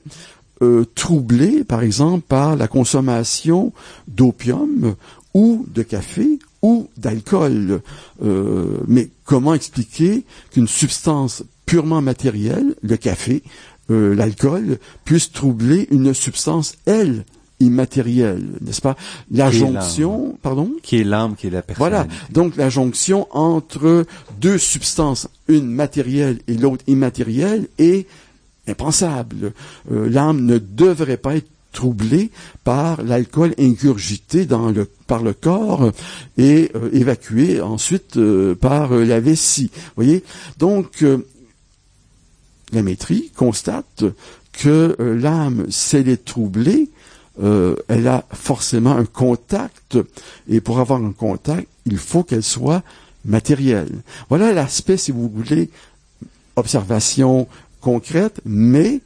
[0.63, 3.73] euh, troublée, par exemple, par la consommation
[4.07, 4.95] d'opium
[5.35, 7.81] ou de café ou d'alcool.
[8.89, 13.45] Mais comment expliquer qu'une substance purement matérielle, le café,
[13.89, 17.25] l'alcool, puisse troubler une substance, elle,
[17.61, 18.97] immatérielle, n'est-ce pas?
[19.31, 20.73] La Qui jonction, pardon?
[20.83, 22.33] Qui est l'âme, qui est la voilà, personnalité.
[22.33, 24.07] donc la jonction entre
[24.41, 28.07] deux substances, une matérielle et l'autre immatérielle, est
[28.69, 29.53] impensable.
[29.91, 32.31] Euh, L'âme ne devrait pas être troublée
[32.65, 35.93] par l'alcool ingurgité dans le, par le corps
[36.37, 39.71] et euh, évacué ensuite euh, par la vessie.
[39.97, 40.25] voyez?
[40.59, 41.19] Donc, euh,
[42.73, 44.05] la maîtrise constate
[44.53, 46.91] que l'âme, si elle est troublée,
[47.43, 49.99] euh, elle a forcément un contact,
[50.49, 52.83] et pour avoir un contact, il faut qu'elle soit
[53.25, 54.03] matérielle.
[54.29, 55.71] Voilà l'aspect, si vous voulez,
[56.57, 57.47] observation
[57.81, 59.01] concrète, mais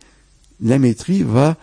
[0.62, 1.56] la maîtrise va,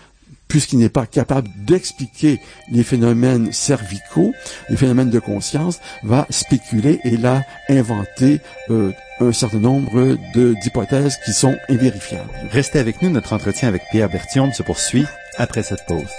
[0.48, 2.40] puisqu'il n'est pas capable d'expliquer
[2.72, 4.34] les phénomènes cervicaux,
[4.70, 11.34] les phénomènes de conscience, va spéculer et là inventer euh, un certain nombre d'hypothèses qui
[11.34, 12.30] sont invérifiables.
[12.52, 15.06] Restez avec nous, notre entretien avec Pierre Berthiaume se poursuit
[15.38, 16.10] après cette pause.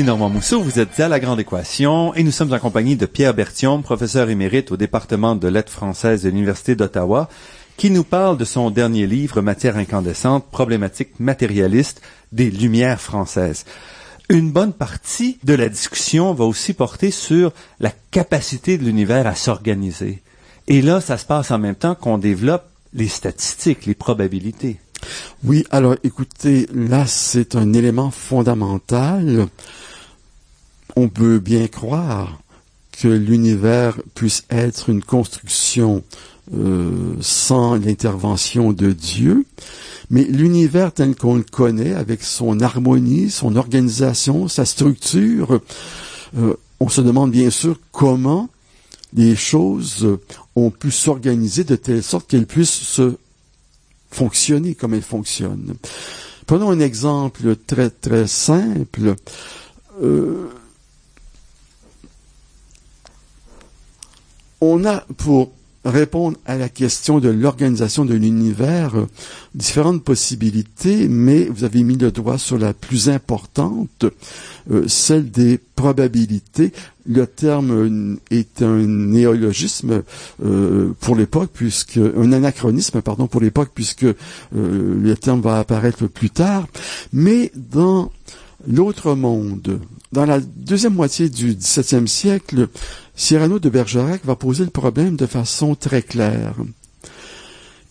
[0.00, 3.04] Ici Normand Mousseau, vous êtes à La Grande Équation et nous sommes en compagnie de
[3.04, 7.28] Pierre Berthiaume, professeur émérite au département de lettres françaises de l'Université d'Ottawa,
[7.76, 12.00] qui nous parle de son dernier livre Matière incandescente, problématique matérialiste
[12.32, 13.66] des Lumières françaises.
[14.30, 19.34] Une bonne partie de la discussion va aussi porter sur la capacité de l'univers à
[19.34, 20.22] s'organiser.
[20.66, 24.78] Et là, ça se passe en même temps qu'on développe les statistiques, les probabilités.
[25.44, 29.46] Oui, alors écoutez, là c'est un élément fondamental.
[30.96, 32.40] On peut bien croire
[32.92, 36.02] que l'univers puisse être une construction
[36.54, 39.44] euh, sans l'intervention de Dieu,
[40.10, 45.60] mais l'univers tel qu'on le connaît, avec son harmonie, son organisation, sa structure,
[46.36, 48.48] euh, on se demande bien sûr comment
[49.14, 50.18] les choses
[50.56, 53.14] ont pu s'organiser de telle sorte qu'elles puissent se
[54.10, 55.74] fonctionner comme elles fonctionnent.
[56.46, 59.14] Prenons un exemple très très simple.
[60.02, 60.48] Euh,
[64.60, 65.52] on a pour
[65.84, 69.06] répondre à la question de l'organisation de l'univers euh,
[69.54, 74.04] différentes possibilités, mais vous avez mis le doigt sur la plus importante,
[74.70, 76.72] euh, celle des probabilités.
[77.06, 80.02] Le terme euh, est un néologisme
[81.00, 84.06] pour l'époque, puisque un anachronisme, pardon, pour l'époque, puisque
[84.52, 86.66] le terme va apparaître plus tard.
[87.12, 88.12] Mais dans
[88.68, 89.80] l'autre monde,
[90.12, 92.68] dans la deuxième moitié du XVIIe siècle,
[93.14, 96.54] Cyrano de Bergerac va poser le problème de façon très claire.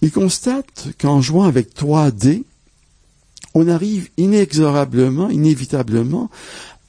[0.01, 2.43] Il constate qu'en jouant avec 3D,
[3.53, 6.29] on arrive inexorablement, inévitablement,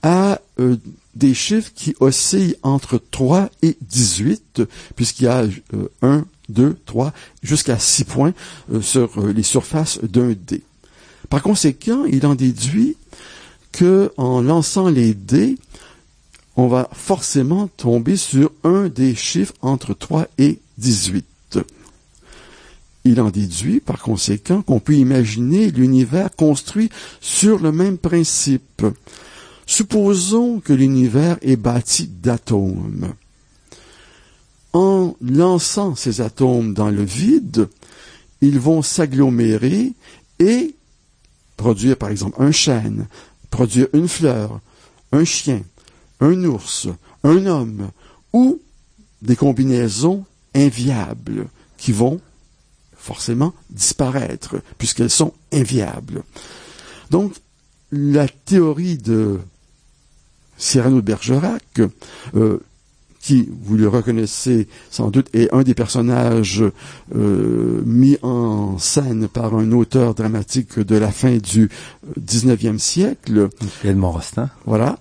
[0.02, 0.76] à euh,
[1.14, 4.62] des chiffres qui oscillent entre 3 et 18,
[4.94, 5.44] puisqu'il y a
[6.02, 7.12] 1, 2, 3,
[7.42, 8.34] jusqu'à 6 points
[8.72, 10.62] euh, sur euh, les surfaces d'un dé.
[11.28, 12.96] Par conséquent, il en déduit
[13.72, 15.56] que en lançant les dés,
[16.56, 21.58] on va forcément tomber sur un des chiffres entre 3 et 18.
[23.04, 28.84] Il en déduit par conséquent qu'on peut imaginer l'univers construit sur le même principe.
[29.66, 33.14] Supposons que l'univers est bâti d'atomes.
[34.72, 37.68] En lançant ces atomes dans le vide,
[38.40, 39.92] ils vont s'agglomérer
[40.38, 40.74] et
[41.56, 43.06] produire par exemple un chêne,
[43.50, 44.60] produire une fleur,
[45.12, 45.62] un chien,
[46.20, 46.88] un ours,
[47.24, 47.90] un homme,
[48.32, 48.60] ou
[49.22, 52.20] des combinaisons inviables qui vont
[52.94, 56.22] forcément disparaître, puisqu'elles sont inviables.
[57.10, 57.32] Donc,
[57.90, 59.40] la théorie de
[60.58, 61.80] Cyrano de Bergerac,
[62.36, 62.58] euh,
[63.20, 66.62] qui, vous le reconnaissez sans doute, est un des personnages
[67.14, 71.68] euh, mis en scène par un auteur dramatique de la fin du
[72.18, 73.48] 19e siècle.
[73.84, 74.48] Edmond Rostand.
[74.66, 74.98] Voilà.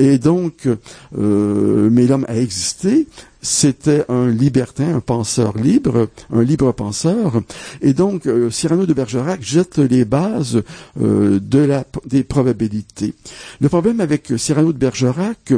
[0.00, 3.06] Et donc, euh, l'homme a existé.
[3.42, 7.42] C'était un libertin, un penseur libre, un libre penseur.
[7.82, 10.62] Et donc, euh, Cyrano de Bergerac jette les bases
[11.00, 13.12] euh, de la, des probabilités.
[13.60, 15.52] Le problème avec Cyrano de Bergerac,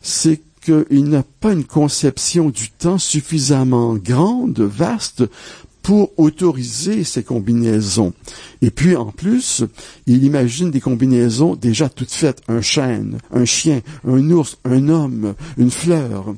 [0.00, 5.24] c'est qu'il n'a pas une conception du temps suffisamment grande, vaste,
[5.82, 8.12] pour autoriser ces combinaisons.
[8.62, 9.64] Et puis, en plus,
[10.06, 12.42] il imagine des combinaisons déjà toutes faites.
[12.48, 16.34] Un chêne, un chien, un ours, un homme, une fleur.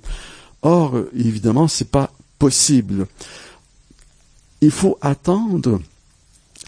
[0.62, 3.06] Or, évidemment, c'est pas possible.
[4.60, 5.80] Il faut attendre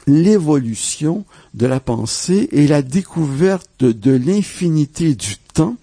[0.06, 5.76] l'évolution de la pensée et la découverte de l'infinité du temps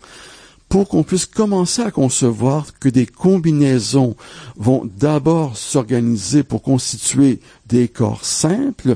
[0.72, 4.16] pour qu'on puisse commencer à concevoir que des combinaisons
[4.56, 8.96] vont d'abord s'organiser pour constituer des corps simples,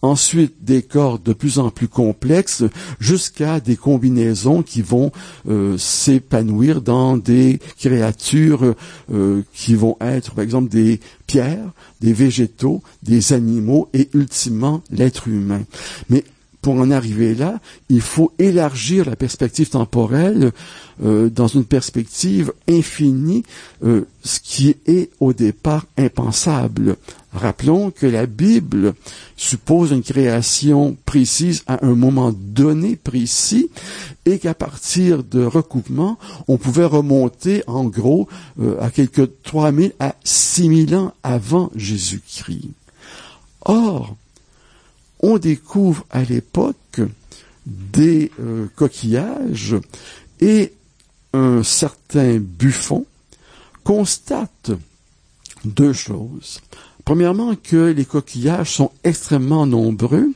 [0.00, 2.62] ensuite des corps de plus en plus complexes,
[3.00, 5.10] jusqu'à des combinaisons qui vont
[5.48, 8.76] euh, s'épanouir dans des créatures
[9.12, 15.26] euh, qui vont être, par exemple, des pierres, des végétaux, des animaux et ultimement l'être
[15.26, 15.62] humain.
[16.10, 16.22] Mais
[16.60, 20.52] pour en arriver là, il faut élargir la perspective temporelle
[21.04, 23.44] euh, dans une perspective infinie,
[23.84, 26.96] euh, ce qui est au départ impensable.
[27.32, 28.94] Rappelons que la Bible
[29.36, 33.70] suppose une création précise à un moment donné précis
[34.26, 36.18] et qu'à partir de recoupement,
[36.48, 38.28] on pouvait remonter en gros
[38.60, 42.70] euh, à quelques 3000 à 6000 ans avant Jésus-Christ.
[43.64, 44.16] Or,
[45.20, 47.00] on découvre à l'époque
[47.66, 49.76] des euh, coquillages
[50.40, 50.72] et
[51.32, 53.04] un certain Buffon
[53.84, 54.70] constate
[55.64, 56.60] deux choses.
[57.04, 60.30] Premièrement, que les coquillages sont extrêmement nombreux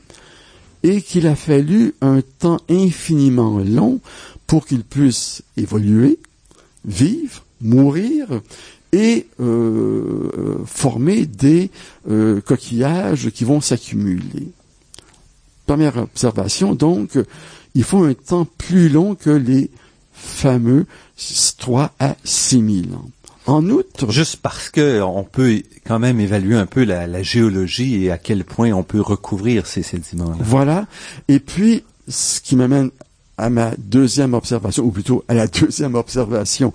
[0.83, 3.99] et qu'il a fallu un temps infiniment long
[4.47, 6.19] pour qu'ils puissent évoluer,
[6.85, 8.27] vivre, mourir
[8.91, 11.71] et euh, former des
[12.09, 14.51] euh, coquillages qui vont s'accumuler.
[15.65, 17.17] Première observation, donc,
[17.75, 19.71] il faut un temps plus long que les
[20.11, 20.85] fameux
[21.57, 23.09] 3 à 6 000 ans.
[23.45, 28.11] En outre, juste parce que on peut quand même évaluer un peu la, géologie et
[28.11, 30.37] à quel point on peut recouvrir ces sédiments-là.
[30.39, 30.85] Voilà.
[31.27, 32.89] Et puis, ce qui m'amène
[33.37, 36.71] à ma deuxième observation, ou plutôt à la deuxième observation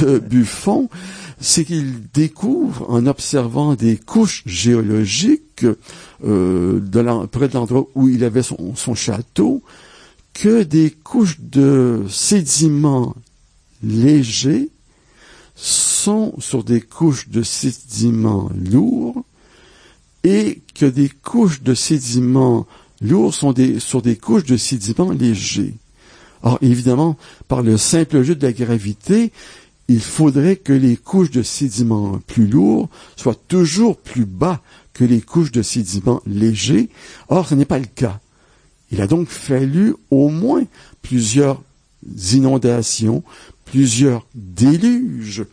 [0.00, 0.88] de Buffon,
[1.40, 5.66] c'est qu'il découvre, en observant des couches géologiques
[6.24, 6.80] euh,
[7.30, 9.62] près de l'endroit où il avait son, château,
[10.34, 13.14] que des couches de sédiments
[13.82, 14.68] légers
[15.54, 19.24] sont sur des couches de sédiments lourds
[20.24, 22.66] et que des couches de sédiments
[23.00, 25.74] lourds sont sur des couches de sédiments légers.
[26.42, 27.16] Or, évidemment,
[27.48, 29.32] par le simple jeu de la gravité,
[29.88, 34.60] il faudrait que les couches de sédiments plus lourds soient toujours plus bas
[34.92, 36.90] que les couches de sédiments légers.
[37.28, 38.20] Or, ce n'est pas le cas.
[38.90, 40.64] Il a donc fallu au moins
[41.02, 41.62] plusieurs
[42.32, 43.22] inondations,
[43.64, 45.44] plusieurs déluges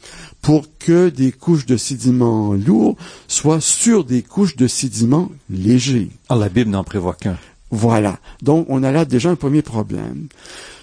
[0.41, 2.97] pour que des couches de sédiments lourds
[3.27, 6.09] soient sur des couches de sédiments légers.
[6.29, 7.37] Ah, la Bible n'en prévoit qu'un.
[7.71, 8.19] Voilà.
[8.41, 10.27] Donc, on a là déjà un premier problème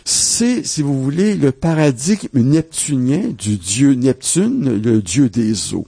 [0.05, 5.87] c'est, si vous voulez, le paradigme neptunien du dieu Neptune, le dieu des eaux.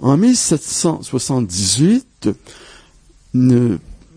[0.00, 2.30] En 1778,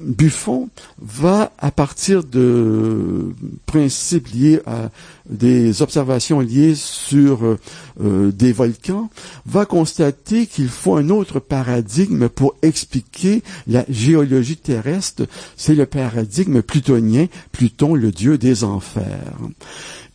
[0.05, 0.69] Buffon
[1.01, 3.33] va, à partir de
[3.65, 4.89] principes liés à
[5.29, 7.57] des observations liées sur
[8.01, 9.09] euh, des volcans,
[9.45, 15.23] va constater qu'il faut un autre paradigme pour expliquer la géologie terrestre.
[15.55, 19.37] C'est le paradigme plutonien, Pluton, le dieu des enfers.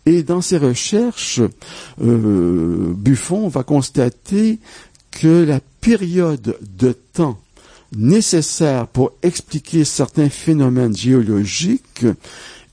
[0.07, 1.41] Et dans ses recherches,
[2.03, 4.59] euh, Buffon va constater
[5.11, 7.39] que la période de temps
[7.97, 12.07] nécessaire pour expliquer certains phénomènes géologiques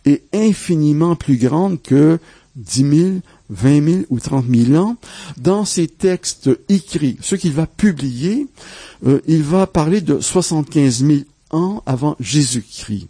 [0.05, 2.19] est infiniment plus grande que
[2.55, 3.09] 10 000,
[3.49, 4.97] 20 000 ou 30 000 ans.
[5.37, 8.47] Dans ses textes écrits, ce qu'il va publier,
[9.05, 11.19] euh, il va parler de 75 000
[11.51, 13.07] ans avant Jésus-Christ.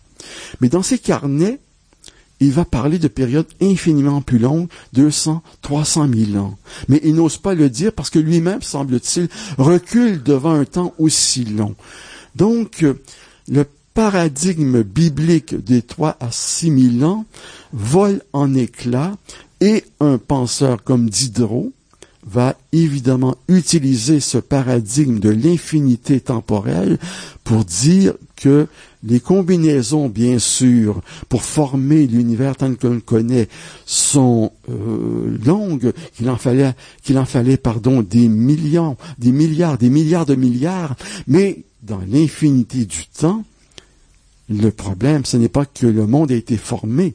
[0.62, 1.60] Mais dans ses carnets,
[2.40, 6.58] il va parler de périodes infiniment plus longues, 200, 300 000 ans.
[6.90, 11.46] Mais il n'ose pas le dire parce que lui-même, semble-t-il, recule devant un temps aussi
[11.46, 11.76] long.
[12.36, 12.86] Donc,
[13.48, 17.26] le paradigme biblique des 3 à 6 000 ans
[17.72, 19.16] vole en éclats
[19.62, 21.72] et un penseur comme Diderot
[22.28, 26.98] va évidemment utiliser ce paradigme de l'infinité temporelle
[27.44, 28.68] pour dire que
[29.06, 33.48] les combinaisons, bien sûr, pour former l'univers tel qu'on le connaît,
[33.86, 36.74] sont euh, longues, qu'il en fallait,
[37.16, 40.96] en fallait, pardon, des millions, des milliards, des milliards de milliards,
[41.28, 43.44] mais dans l'infinité du temps,
[44.50, 47.14] le problème, ce n'est pas que le monde a été formé,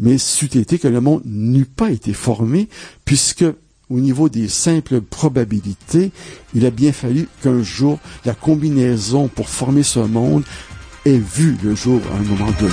[0.00, 2.68] mais c'eût été que le monde n'eût pas été formé,
[3.04, 3.44] puisque
[3.90, 6.10] au niveau des simples probabilités,
[6.54, 10.42] il a bien fallu qu'un jour la combinaison pour former ce monde
[11.04, 12.72] ait vu le jour à un moment donné.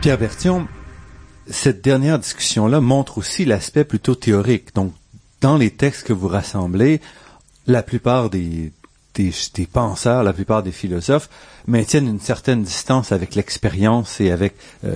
[0.00, 0.68] Pierre Bertion,
[1.50, 4.74] cette dernière discussion-là montre aussi l'aspect plutôt théorique.
[4.74, 4.92] Donc,
[5.40, 7.00] dans les textes que vous rassemblez,
[7.66, 8.72] la plupart des,
[9.14, 9.32] des,
[9.66, 11.28] penseurs, la plupart des philosophes
[11.66, 14.94] maintiennent une certaine distance avec l'expérience et avec euh,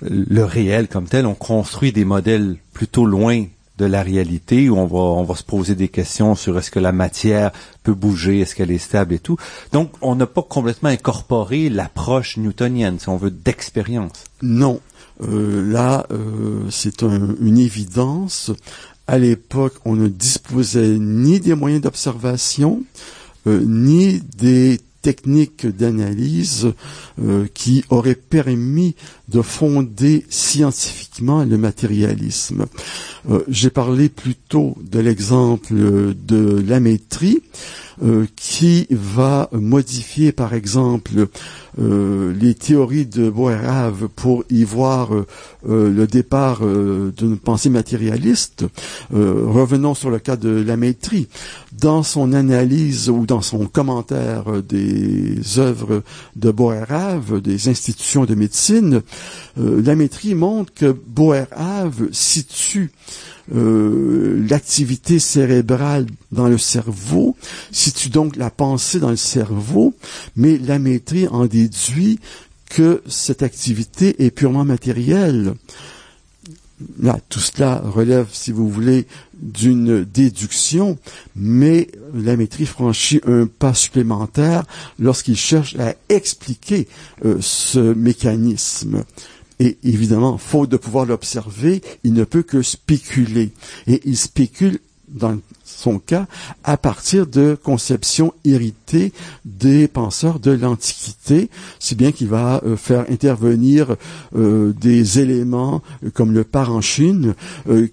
[0.00, 1.26] le réel comme tel.
[1.26, 3.44] On construit des modèles plutôt loin
[3.78, 6.78] de la réalité où on va on va se poser des questions sur est-ce que
[6.78, 7.52] la matière
[7.82, 9.36] peut bouger, est-ce qu'elle est stable et tout.
[9.72, 14.24] Donc on n'a pas complètement incorporé l'approche newtonienne, si on veut, d'expérience.
[14.42, 14.80] Non,
[15.22, 18.50] euh, là euh, c'est une évidence.
[19.08, 22.82] À l'époque, on ne disposait ni des moyens d'observation,
[23.46, 26.72] euh, ni des techniques d'analyse
[27.20, 28.94] euh, qui auraient permis
[29.28, 32.66] de fonder scientifiquement le matérialisme.
[33.28, 37.40] Euh, j'ai parlé plutôt de l'exemple de la maîtrise
[38.02, 41.26] euh, qui va modifier par exemple
[41.78, 45.08] les théories de Boerhaave pour y voir
[45.66, 48.66] le départ d'une pensée matérialiste.
[49.10, 51.28] revenons sur le cas de la maîtrise.
[51.82, 56.02] Dans son analyse ou dans son commentaire des œuvres
[56.36, 59.02] de Boerhaave, des institutions de médecine,
[59.56, 62.92] la maîtrise montre que Boerhaave situe
[63.52, 67.36] euh, l'activité cérébrale dans le cerveau,
[67.72, 69.94] situe donc la pensée dans le cerveau,
[70.36, 72.20] mais la maîtrise en déduit
[72.70, 75.54] que cette activité est purement matérielle.
[77.28, 79.06] Tout cela relève, si vous voulez,
[79.40, 80.98] d'une déduction,
[81.34, 84.64] mais la maîtrise franchit un pas supplémentaire
[84.98, 86.88] lorsqu'il cherche à expliquer
[87.24, 89.04] euh, ce mécanisme.
[89.58, 93.52] Et évidemment, faute de pouvoir l'observer, il ne peut que spéculer.
[93.86, 94.80] Et il spécule
[95.12, 96.26] dans son cas
[96.64, 99.12] à partir de conceptions héritées
[99.44, 103.96] des penseurs de l'Antiquité, si bien qu'il va euh, faire intervenir
[104.36, 107.34] euh, des éléments euh, comme le parenchine,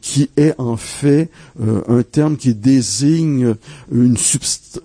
[0.01, 3.55] qui est en fait un terme qui désigne
[3.91, 4.17] une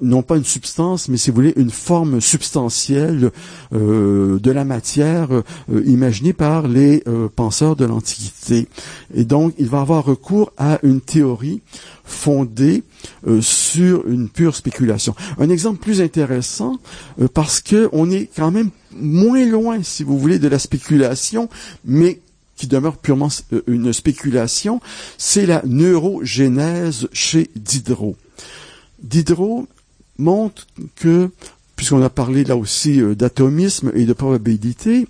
[0.03, 3.31] non pas une substance, mais si vous voulez une forme substantielle
[3.73, 5.29] de la matière
[5.87, 7.03] imaginée par les
[7.37, 8.69] penseurs de l'Antiquité.
[9.15, 11.63] Et donc, il va avoir recours à une théorie
[12.05, 12.83] fondée
[13.27, 15.15] euh, sur une pure spéculation.
[15.39, 16.79] Un exemple plus intéressant,
[17.21, 21.49] euh, parce que on est quand même moins loin, si vous voulez, de la spéculation,
[21.85, 22.21] mais
[22.57, 24.81] qui demeure purement euh, une spéculation,
[25.19, 28.17] c'est la neurogénèse chez Diderot.
[29.03, 29.67] Diderot
[30.19, 31.31] montre que
[31.77, 35.09] puisqu'on a parlé là aussi d'atomisme et de probabilité,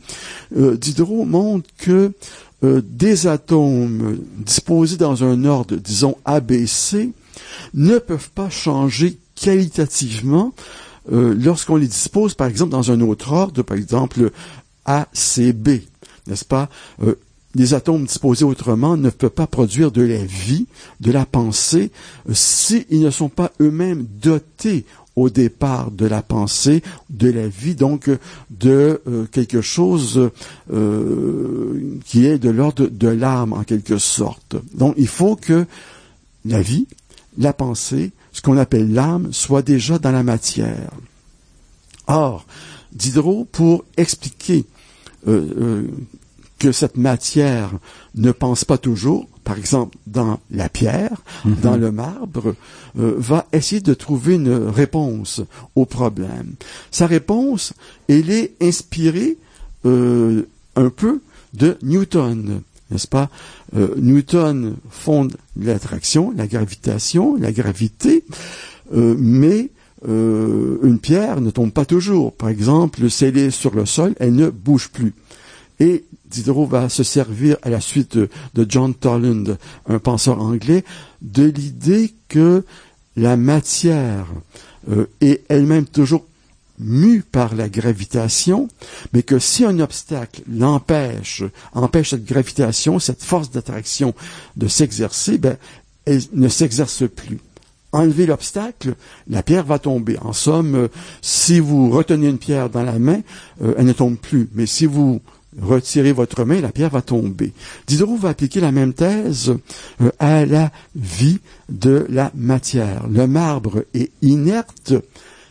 [0.56, 2.10] Diderot montre que
[2.84, 7.10] des atomes disposés dans un ordre, disons, ABC,
[7.74, 10.52] ne peuvent pas changer qualitativement
[11.12, 14.30] euh, lorsqu'on les dispose, par exemple, dans un autre ordre, par exemple
[14.86, 15.68] ACB,
[16.26, 16.68] n'est-ce pas?
[17.02, 17.14] Euh,
[17.54, 20.66] Les atomes disposés autrement ne peuvent pas produire de la vie,
[21.00, 21.90] de la pensée,
[22.28, 24.86] euh, s'ils ne sont pas eux-mêmes dotés
[25.16, 28.10] au départ de la pensée, de la vie, donc
[28.50, 30.30] de euh, quelque chose
[30.72, 34.56] euh, qui est de l'ordre de l'âme en quelque sorte.
[34.74, 35.66] Donc il faut que
[36.44, 36.86] la vie,
[37.38, 40.90] la pensée, ce qu'on appelle l'âme, soit déjà dans la matière.
[42.06, 42.44] Or,
[42.92, 44.64] Diderot, pour expliquer
[45.26, 45.86] euh,
[46.58, 47.70] que cette matière
[48.14, 51.56] ne pense pas toujours, par exemple dans la pierre, mhm.
[51.62, 52.54] dans le marbre,
[52.98, 55.42] euh, va essayer de trouver une réponse
[55.76, 56.54] au problème.
[56.90, 57.74] Sa réponse,
[58.08, 59.36] elle est inspirée
[59.84, 60.42] euh,
[60.76, 61.20] un peu
[61.52, 63.28] de Newton, n'est-ce pas?
[63.76, 68.24] Euh, Newton fonde l'attraction, la gravitation, la gravité,
[68.92, 69.70] mais
[70.06, 72.34] une pierre ne tombe pas toujours.
[72.34, 75.14] Par exemple, si elle est sur le sol, elle ne bouge plus.
[75.80, 79.56] Et Diderot va se servir à la suite de, John Toland,
[79.86, 80.84] un penseur anglais,
[81.22, 82.64] de l'idée que
[83.16, 84.26] la matière
[84.90, 86.24] euh, est elle-même toujours
[86.78, 88.68] mue par la gravitation,
[89.12, 94.14] mais que si un obstacle l'empêche, empêche cette gravitation, cette force d'attraction
[94.56, 95.56] de s'exercer, ben,
[96.04, 97.38] elle ne s'exerce plus.
[97.92, 98.96] Enlever l'obstacle,
[99.28, 100.18] la pierre va tomber.
[100.18, 100.88] En somme, euh,
[101.22, 103.20] si vous retenez une pierre dans la main,
[103.62, 104.48] euh, elle ne tombe plus.
[104.54, 105.22] Mais si vous
[105.60, 107.52] retirez votre main, la pierre va tomber.
[107.86, 109.54] Diderot va appliquer la même thèse
[110.00, 111.38] euh, à la vie
[111.68, 113.06] de la matière.
[113.08, 114.94] Le marbre est inerte,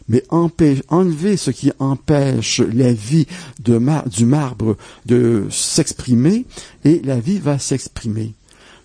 [0.08, 3.28] mais enlever ce qui empêche la vie
[3.60, 6.46] du marbre de s'exprimer,
[6.84, 8.34] et la vie va s'exprimer.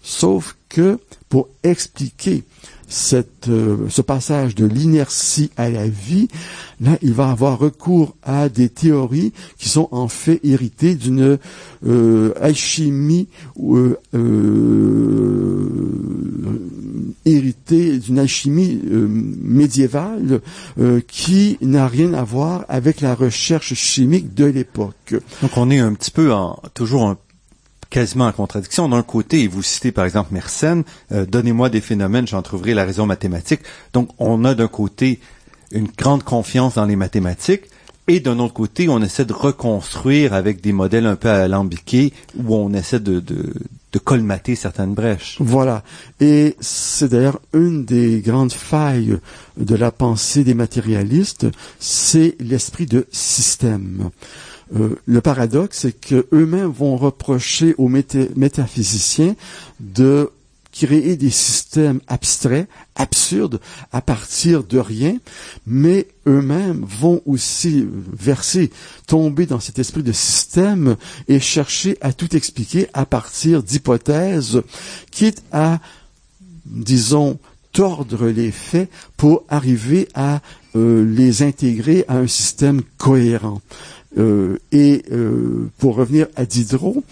[0.02, 0.98] Sauf que
[1.28, 2.44] pour expliquer
[2.88, 6.28] cette, euh, ce passage de l'inertie à la vie,
[6.80, 11.38] là, il va avoir recours à des théories qui sont en fait héritées d'une
[11.86, 13.28] euh, alchimie
[13.62, 15.68] euh, euh
[17.24, 20.40] héritée d'une alchimie médiévale
[21.06, 25.14] qui n'a rien à voir avec la recherche chimique de l'époque.
[25.42, 27.18] Donc on est un petit peu en, toujours un
[27.90, 28.88] quasiment en contradiction.
[28.88, 33.06] D'un côté, vous citez par exemple Mersenne, euh, donnez-moi des phénomènes, j'en trouverai la raison
[33.06, 33.60] mathématique.
[33.92, 35.20] Donc on a d'un côté
[35.72, 37.64] une grande confiance dans les mathématiques,
[38.10, 42.56] et d'un autre côté, on essaie de reconstruire avec des modèles un peu alambiqués où
[42.56, 43.52] on essaie de, de,
[43.92, 45.36] de colmater certaines brèches.
[45.40, 45.82] Voilà.
[46.18, 49.18] Et c'est d'ailleurs une des grandes failles
[49.58, 51.46] de la pensée des matérialistes,
[51.78, 54.08] c'est l'esprit de système.
[54.76, 59.34] Euh, le paradoxe, c'est qu'eux-mêmes vont reprocher aux métaphysiciens
[59.80, 60.30] de
[60.72, 63.60] créer des systèmes abstraits, absurdes,
[63.90, 65.16] à partir de rien,
[65.66, 68.70] mais eux-mêmes vont aussi verser,
[69.06, 70.96] tomber dans cet esprit de système
[71.26, 74.62] et chercher à tout expliquer à partir d'hypothèses,
[75.10, 75.80] quitte à,
[76.66, 77.38] disons,
[77.72, 80.40] tordre les faits pour arriver à
[80.76, 83.60] euh, les intégrer à un système cohérent.
[84.16, 87.04] Euh, et euh, pour revenir à Diderot,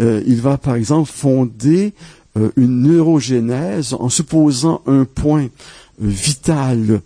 [0.00, 1.92] euh, il va par exemple fonder
[2.56, 5.46] une neurogénèse en supposant un point
[6.00, 7.00] vital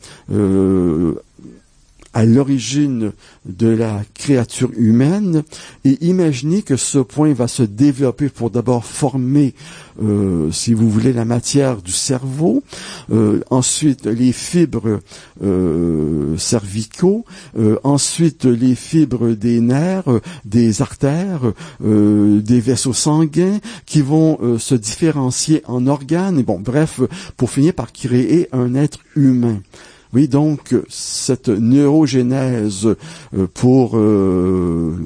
[2.18, 3.12] à l'origine
[3.46, 5.44] de la créature humaine
[5.84, 9.54] et imaginez que ce point va se développer pour d'abord former,
[10.02, 12.64] euh, si vous voulez, la matière du cerveau,
[13.12, 14.98] euh, ensuite les fibres
[15.44, 17.24] euh, cervicaux,
[17.84, 20.10] ensuite les fibres des nerfs,
[20.44, 27.00] des artères, des vaisseaux sanguins qui vont se différencier en organes, et bon, bref,
[27.36, 29.60] pour finir par créer un être humain.
[30.14, 34.96] Oui, donc cette neurogénèse euh, pour euh,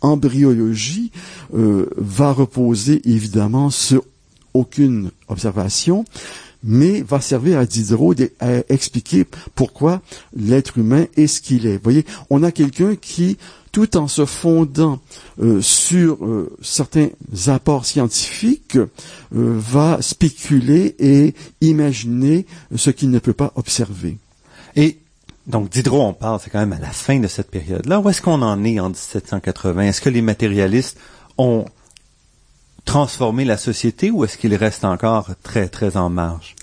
[0.00, 1.10] embryologie
[1.54, 4.04] euh, va reposer évidemment sur
[4.54, 6.04] aucune observation,
[6.62, 10.00] mais va servir à Diderot à expliquer pourquoi
[10.36, 11.76] l'être humain est ce qu'il est.
[11.76, 13.36] Vous voyez, on a quelqu'un qui
[13.72, 15.00] tout en se fondant
[15.40, 17.08] euh, sur euh, certains
[17.46, 18.86] apports scientifiques, euh,
[19.30, 22.46] va spéculer et imaginer
[22.76, 24.18] ce qu'il ne peut pas observer.
[24.76, 24.98] Et
[25.46, 27.98] donc Diderot, on parle, c'est quand même à la fin de cette période-là.
[27.98, 30.98] Où est-ce qu'on en est en 1780 Est-ce que les matérialistes
[31.38, 31.64] ont
[32.84, 36.54] transformé la société ou est-ce qu'il reste encore très très en marge?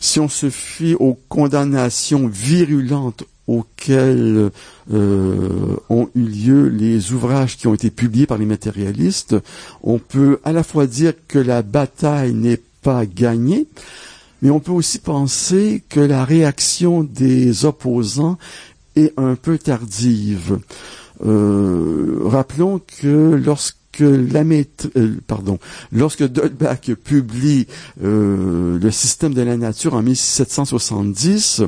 [0.00, 4.50] Si on se fie aux condamnations virulentes auxquels
[4.92, 9.36] euh, ont eu lieu les ouvrages qui ont été publiés par les matérialistes,
[9.82, 13.66] on peut à la fois dire que la bataille n'est pas gagnée,
[14.40, 18.38] mais on peut aussi penser que la réaction des opposants
[18.96, 20.58] est un peu tardive.
[21.24, 25.58] Euh, rappelons que lorsque la euh, pardon,
[25.92, 27.66] lorsque Dolbach publie
[28.00, 31.62] le système de la nature en 1770,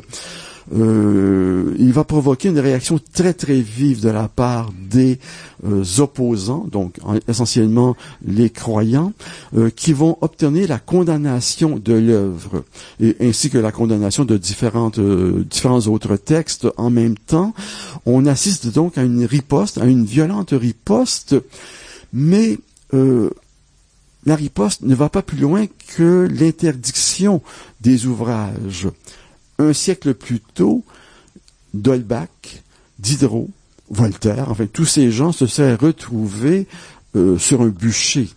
[0.72, 5.18] euh, il va provoquer une réaction très très vive de la part des
[5.66, 6.96] euh, opposants, donc
[7.28, 9.12] essentiellement les croyants,
[9.56, 12.64] euh, qui vont obtenir la condamnation de l'œuvre,
[13.20, 17.54] ainsi que la condamnation de différentes, différents autres textes en même temps.
[18.06, 21.36] On assiste donc à une riposte, à une violente riposte,
[22.12, 22.58] mais
[22.92, 27.42] la riposte ne va pas plus loin que l'interdiction
[27.80, 28.88] des ouvrages.
[29.58, 30.84] Un siècle plus tôt,
[31.72, 32.62] Dolbach,
[32.98, 33.50] Diderot,
[33.90, 36.66] Voltaire, enfin tous ces gens se seraient retrouvés
[37.16, 38.28] euh, sur un bûcher.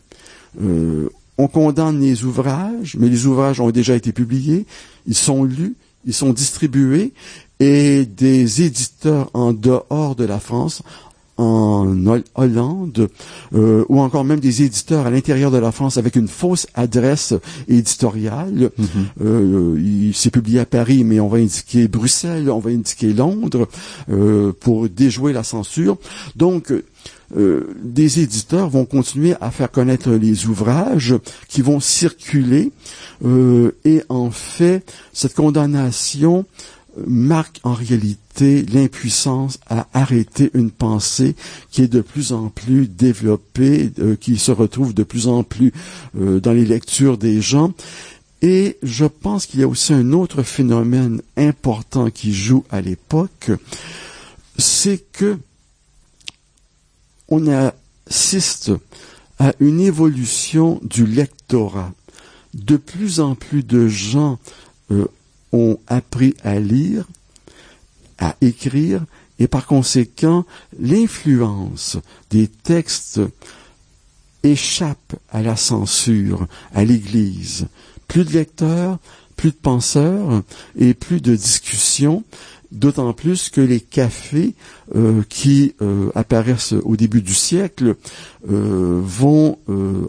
[0.61, 4.65] Euh, on condamne les ouvrages, mais les ouvrages ont déjà été publiés,
[5.05, 7.13] ils sont lus, ils sont distribués,
[7.59, 10.83] et des éditeurs en dehors de la France
[11.37, 11.95] en
[12.35, 13.09] Hollande,
[13.53, 17.33] euh, ou encore même des éditeurs à l'intérieur de la France avec une fausse adresse
[17.67, 18.71] éditoriale.
[18.79, 19.23] Mm-hmm.
[19.23, 23.67] Euh, il s'est publié à Paris, mais on va indiquer Bruxelles, on va indiquer Londres
[24.09, 25.97] euh, pour déjouer la censure.
[26.35, 26.73] Donc,
[27.35, 31.13] des éditeurs vont continuer à faire connaître les ouvrages
[31.49, 32.71] qui vont circuler
[33.25, 36.45] et en fait cette condamnation
[37.05, 41.35] marque en réalité l'impuissance à arrêter une pensée
[41.71, 45.73] qui est de plus en plus développée, euh, qui se retrouve de plus en plus
[46.19, 47.73] euh, dans les lectures des gens.
[48.41, 53.51] Et je pense qu'il y a aussi un autre phénomène important qui joue à l'époque,
[54.57, 55.37] c'est que
[57.29, 58.71] on assiste
[59.39, 61.91] à une évolution du lectorat.
[62.53, 64.39] De plus en plus de gens
[64.91, 65.05] euh,
[65.51, 67.05] ont appris à lire,
[68.19, 69.03] à écrire,
[69.39, 70.45] et par conséquent,
[70.79, 71.97] l'influence
[72.29, 73.21] des textes
[74.43, 77.67] échappe à la censure, à l'Église.
[78.07, 78.97] Plus de lecteurs,
[79.35, 80.41] plus de penseurs
[80.77, 82.23] et plus de discussions,
[82.71, 84.55] d'autant plus que les cafés
[84.95, 87.95] euh, qui euh, apparaissent au début du siècle
[88.49, 89.59] euh, vont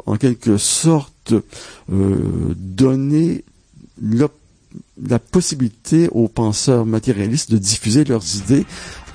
[0.06, 1.34] en quelque sorte
[1.88, 3.44] donner
[4.00, 4.47] l'opportunité
[5.06, 8.66] la possibilité aux penseurs matérialistes de diffuser leurs idées,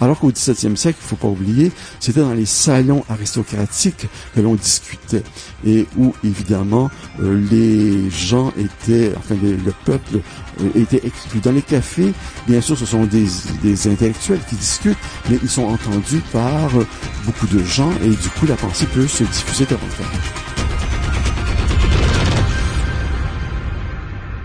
[0.01, 4.55] alors qu'au XVIIe siècle, il faut pas oublier, c'était dans les salons aristocratiques que l'on
[4.55, 5.23] discutait
[5.65, 6.89] et où évidemment
[7.21, 10.19] euh, les gens étaient, enfin le peuple
[10.61, 11.39] euh, était exclu.
[11.39, 12.13] Dans les cafés,
[12.47, 13.25] bien sûr, ce sont des,
[13.61, 14.97] des intellectuels qui discutent,
[15.29, 16.85] mais ils sont entendus par euh,
[17.25, 20.43] beaucoup de gens et du coup la pensée peut se diffuser davantage.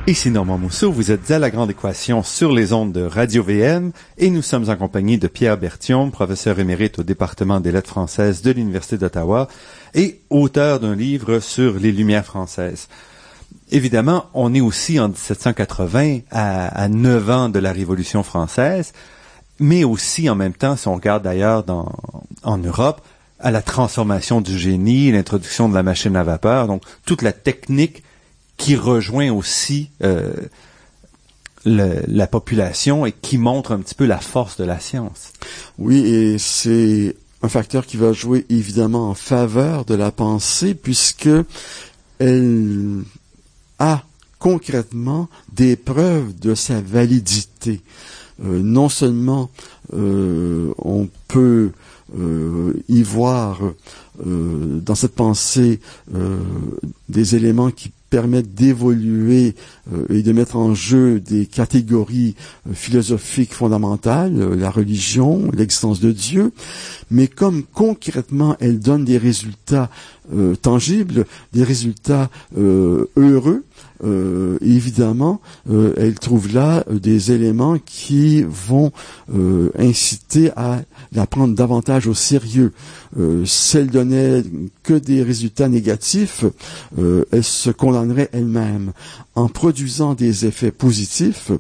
[0.09, 3.93] Ici Normand Mousseau, vous êtes à La Grande Équation sur les ondes de Radio VM
[4.17, 8.41] et nous sommes en compagnie de Pierre Berthiaume, professeur émérite au département des lettres françaises
[8.41, 9.49] de l'Université d'Ottawa
[9.93, 12.89] et auteur d'un livre sur les Lumières françaises.
[13.71, 18.95] Évidemment, on est aussi en 1780 à, à 9 ans de la Révolution française,
[19.61, 21.67] mais aussi en même temps, si on regarde d'ailleurs
[22.45, 23.03] en Europe,
[23.41, 28.03] à la transformation du génie, l'introduction de la machine à vapeur, donc toute la technique
[28.59, 30.35] qui rejoint aussi euh,
[31.65, 35.33] la population et qui montre un petit peu la force de la science.
[35.79, 41.29] Oui, et c'est un facteur qui va jouer évidemment en faveur de la pensée puisque
[42.19, 43.03] elle
[43.79, 44.03] a
[44.39, 47.81] concrètement des preuves de sa validité.
[48.45, 49.51] Euh, non seulement
[49.95, 51.73] euh, on peut
[52.89, 53.61] y voir
[54.25, 55.79] dans cette pensée
[57.11, 59.55] des éléments qui permettent d'évoluer
[59.93, 62.35] euh, et de mettre en jeu des catégories
[62.69, 66.53] euh, philosophiques fondamentales, euh, la religion, l'existence de Dieu,
[67.11, 69.91] mais comme concrètement elle donne des résultats
[70.61, 73.65] tangibles, des résultats heureux,
[74.61, 78.93] évidemment, elle trouve là des éléments qui vont
[79.79, 80.81] inciter à
[81.13, 82.73] la prendre davantage au sérieux.
[83.19, 84.43] Euh, si elle donnait
[84.83, 86.45] que des résultats négatifs,
[86.99, 88.93] euh, elle se condamnerait elle-même.
[89.35, 91.51] En produisant des effets positifs,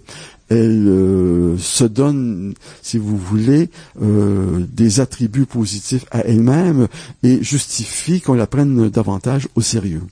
[0.50, 3.70] elle euh, se donne, si vous voulez,
[4.02, 6.88] euh, des attributs positifs à elle-même
[7.22, 10.02] et justifie qu'on la prenne davantage au sérieux.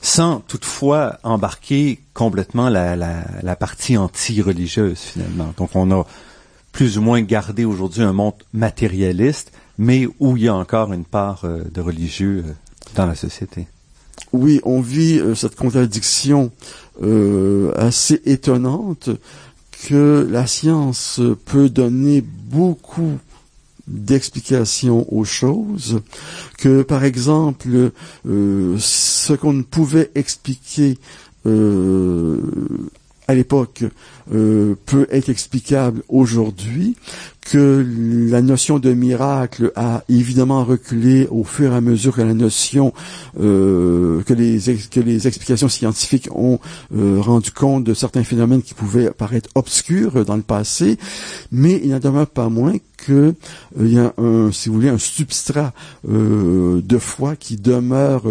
[0.00, 5.52] Sans toutefois embarquer complètement la, partie anti-religieuse finalement.
[5.56, 6.06] Donc on a
[6.72, 11.04] plus ou moins gardé aujourd'hui un monde matérialiste, mais où il y a encore une
[11.04, 12.52] part euh, de religieux euh,
[12.94, 13.66] dans la société.
[14.32, 16.50] Oui, on vit euh, cette contradiction
[17.76, 19.10] assez étonnante
[19.86, 23.18] que la science peut donner beaucoup
[23.88, 26.00] d'explications aux choses,
[26.58, 27.90] que par exemple
[28.24, 30.98] ce qu'on ne pouvait expliquer
[33.28, 33.84] à l'époque
[34.32, 36.96] euh, peut être explicable aujourd'hui,
[37.42, 37.86] que
[38.30, 42.92] la notion de miracle a évidemment reculé au fur et à mesure que la notion
[43.40, 44.58] euh, que les
[44.90, 46.58] que les explications scientifiques ont
[46.94, 50.98] euh, rendu compte de certains phénomènes qui pouvaient paraître obscurs dans le passé,
[51.50, 53.34] mais il n'en demeure pas moins que
[53.78, 55.72] il y a un, si vous voulez, un substrat
[56.04, 58.24] de foi qui demeure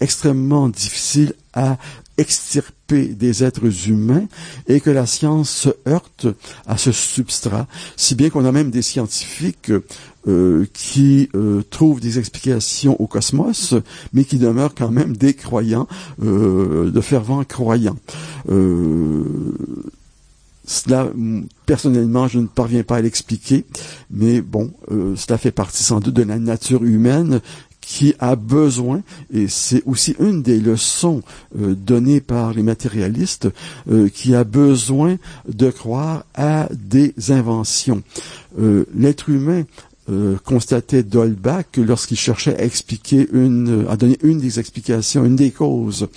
[0.00, 1.78] extrêmement difficile à
[2.20, 4.26] extirper des êtres humains
[4.68, 6.26] et que la science se heurte
[6.66, 7.66] à ce substrat,
[7.96, 9.72] si bien qu'on a même des scientifiques
[10.28, 13.74] euh, qui euh, trouvent des explications au cosmos,
[14.12, 15.88] mais qui demeurent quand même des croyants,
[16.22, 17.96] euh, de fervents croyants.
[20.66, 21.08] Cela,
[21.66, 23.64] personnellement, je ne parviens pas à l'expliquer,
[24.10, 24.70] mais bon,
[25.16, 27.40] cela fait partie sans doute de la nature humaine
[27.90, 29.02] qui a besoin,
[29.34, 31.22] et c'est aussi une des leçons
[31.58, 33.48] euh, données par les matérialistes,
[33.90, 35.16] euh, qui a besoin
[35.48, 38.04] de croire à des inventions.
[38.60, 39.64] Euh, l'être humain
[40.44, 46.08] constatait Dolbach lorsqu'il cherchait à expliquer une, à donner une des explications, une des causes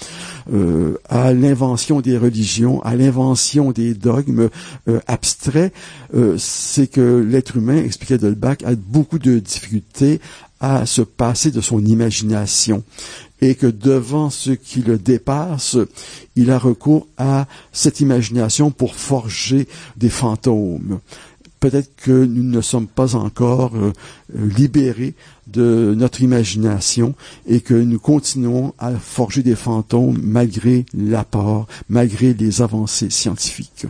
[1.09, 4.49] à l'invention des religions, à l'invention des dogmes
[5.05, 5.71] abstraits,
[6.39, 10.19] c'est que l'être humain, expliquait Dolbach, a beaucoup de difficultés
[10.64, 12.84] à se passer de son imagination
[13.41, 15.76] et que devant ce qui le dépasse,
[16.38, 21.01] il a recours à cette imagination pour forger des fantômes.
[21.59, 23.91] Peut-être que nous ne sommes pas encore euh,
[24.34, 25.16] libérés
[25.47, 27.14] de notre imagination
[27.45, 33.86] et que nous continuons à forger des fantômes malgré l'apport, malgré les avancées scientifiques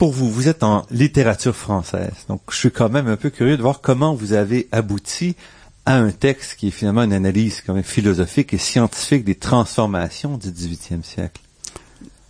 [0.00, 3.58] pour vous, vous êtes en littérature française, donc je suis quand même un peu curieux
[3.58, 5.36] de voir comment vous avez abouti
[5.84, 10.38] à un texte qui est finalement une analyse quand même philosophique et scientifique des transformations
[10.38, 11.42] du XVIIIe siècle.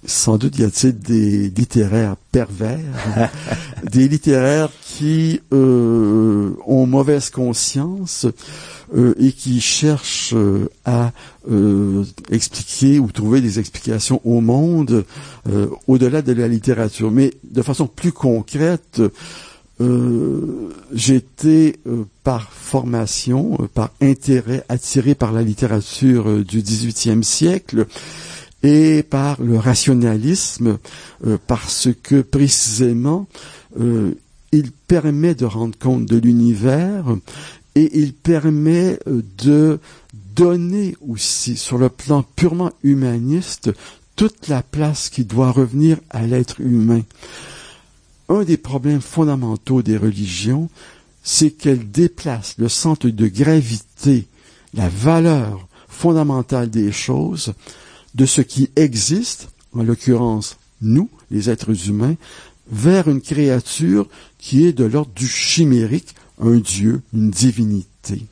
[0.05, 2.81] Sans doute y a-t-il des littéraires pervers,
[3.85, 8.27] des littéraires qui euh, ont mauvaise conscience
[8.93, 11.13] euh, et qui cherchent euh, à
[11.49, 15.05] euh, expliquer ou trouver des explications au monde
[15.87, 17.11] au-delà de la littérature.
[17.13, 19.01] Mais de façon plus concrète,
[20.93, 21.77] j'étais
[22.23, 27.87] par formation, par intérêt attiré par la littérature du XVIIIe siècle
[28.63, 30.79] et par le rationalisme,
[31.47, 33.27] parce que précisément
[34.53, 37.05] il permet de rendre compte de l'univers
[37.75, 39.79] et il permet euh, de
[40.35, 43.71] donner aussi, sur le plan purement humaniste,
[44.17, 47.03] toute la place qui doit revenir à l'être humain.
[48.29, 50.69] Un des problèmes fondamentaux des religions,
[51.23, 54.27] c'est qu'elles déplacent le centre de gravité,
[54.75, 57.55] la valeur fondamentale des choses,
[58.15, 62.17] de ce qui existe, en l'occurrence nous, les êtres humains,
[62.71, 64.09] vers une créature
[64.39, 68.27] qui est de l'ordre du chimérique, un Dieu, une divinité.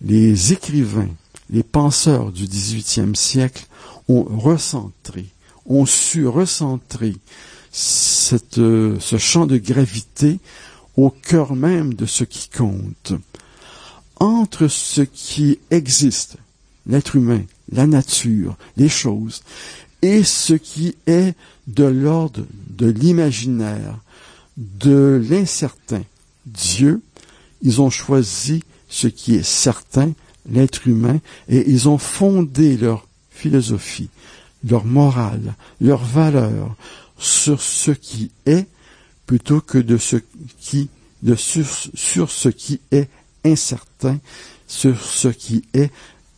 [0.00, 1.10] Les écrivains,
[1.50, 3.66] les penseurs du XVIIIe siècle
[4.08, 5.26] ont recentré,
[5.66, 7.16] ont su recentrer
[7.70, 10.38] cette, ce champ de gravité
[10.96, 13.14] au cœur même de ce qui compte.
[14.16, 16.36] Entre ce qui existe,
[16.86, 19.42] l'être humain, la nature, les choses,
[20.02, 21.34] et ce qui est
[21.68, 23.98] de l'ordre de l'imaginaire,
[24.56, 26.02] de l'incertain,
[26.46, 27.02] Dieu,
[27.62, 30.12] ils ont choisi ce qui est certain,
[30.48, 34.10] l'être humain, et ils ont fondé leur philosophie,
[34.68, 36.74] leur morale, leur valeur
[37.18, 38.66] sur ce qui est
[39.26, 40.16] plutôt que de ce
[40.60, 40.88] qui
[41.22, 43.08] de sur, sur ce qui est
[43.44, 44.18] incertain,
[44.66, 45.90] sur ce qui est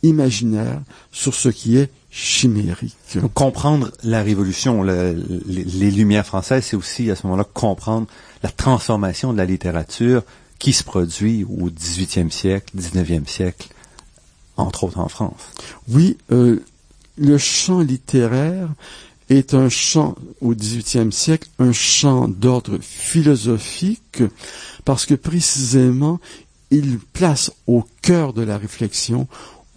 [0.03, 0.81] imaginaire,
[1.11, 2.95] sur ce qui est chimérique.
[3.33, 5.13] comprendre la révolution, les,
[5.45, 8.07] les, Lumières françaises, c'est aussi à ce moment-là comprendre
[8.45, 10.21] la transformation de la littérature
[10.59, 13.69] qui se produit au 18e siècle, 19e siècle,
[14.55, 15.41] entre autres en France.
[15.87, 16.63] Oui, euh,
[17.17, 18.69] le champ littéraire
[19.29, 24.21] est un champ au 18e siècle, un champ d'ordre philosophique,
[24.85, 26.19] parce que précisément,
[26.69, 29.27] il place au cœur de la réflexion,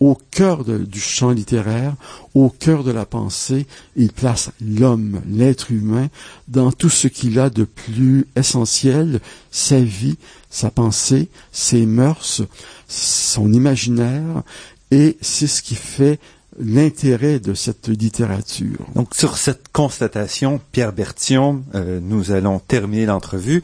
[0.00, 1.94] au cœur du champ littéraire,
[2.34, 6.08] au cœur de la pensée, il place l'homme, l'être humain,
[6.46, 9.20] dans tout ce qu'il a de plus essentiel,
[9.50, 10.16] sa vie,
[10.50, 12.42] sa pensée, ses mœurs,
[12.88, 14.42] son imaginaire,
[14.90, 16.18] et c'est ce qui fait
[16.60, 18.86] l'intérêt de cette littérature.
[18.94, 23.62] Donc sur cette constatation, Pierre Bertillon, euh, nous allons terminer l'entrevue.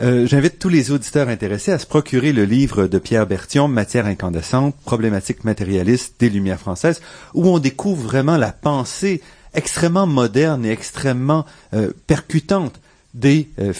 [0.00, 4.06] Euh, j'invite tous les auditeurs intéressés à se procurer le livre de Pierre Bertillon, Matière
[4.06, 7.00] incandescente, problématique matérialiste des Lumières françaises,
[7.34, 9.20] où on découvre vraiment la pensée
[9.54, 11.44] extrêmement moderne et extrêmement
[11.74, 12.80] euh, percutante
[13.14, 13.72] des, euh,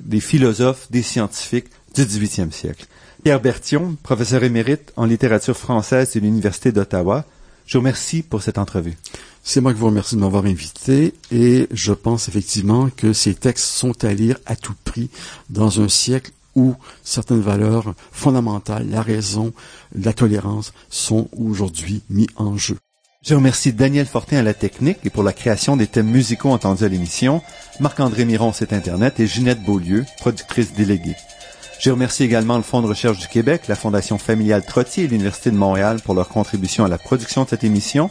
[0.00, 2.86] des philosophes, des scientifiques du 18e siècle.
[3.24, 7.24] Pierre Bertion, professeur émérite en littérature française de l'Université d'Ottawa,
[7.66, 8.98] je vous remercie pour cette entrevue.
[9.44, 13.64] C'est moi qui vous remercie de m'avoir invité et je pense effectivement que ces textes
[13.64, 15.10] sont à lire à tout prix
[15.50, 19.52] dans un siècle où certaines valeurs fondamentales, la raison,
[19.94, 22.76] la tolérance, sont aujourd'hui mis en jeu.
[23.24, 26.84] Je remercie Daniel Fortin à la technique et pour la création des thèmes musicaux entendus
[26.84, 27.42] à l'émission,
[27.80, 31.16] Marc-André Miron, site Internet, et Ginette Beaulieu, productrice déléguée.
[31.80, 35.50] Je remercie également le Fonds de recherche du Québec, la Fondation familiale Trottier et l'Université
[35.50, 38.10] de Montréal pour leur contribution à la production de cette émission.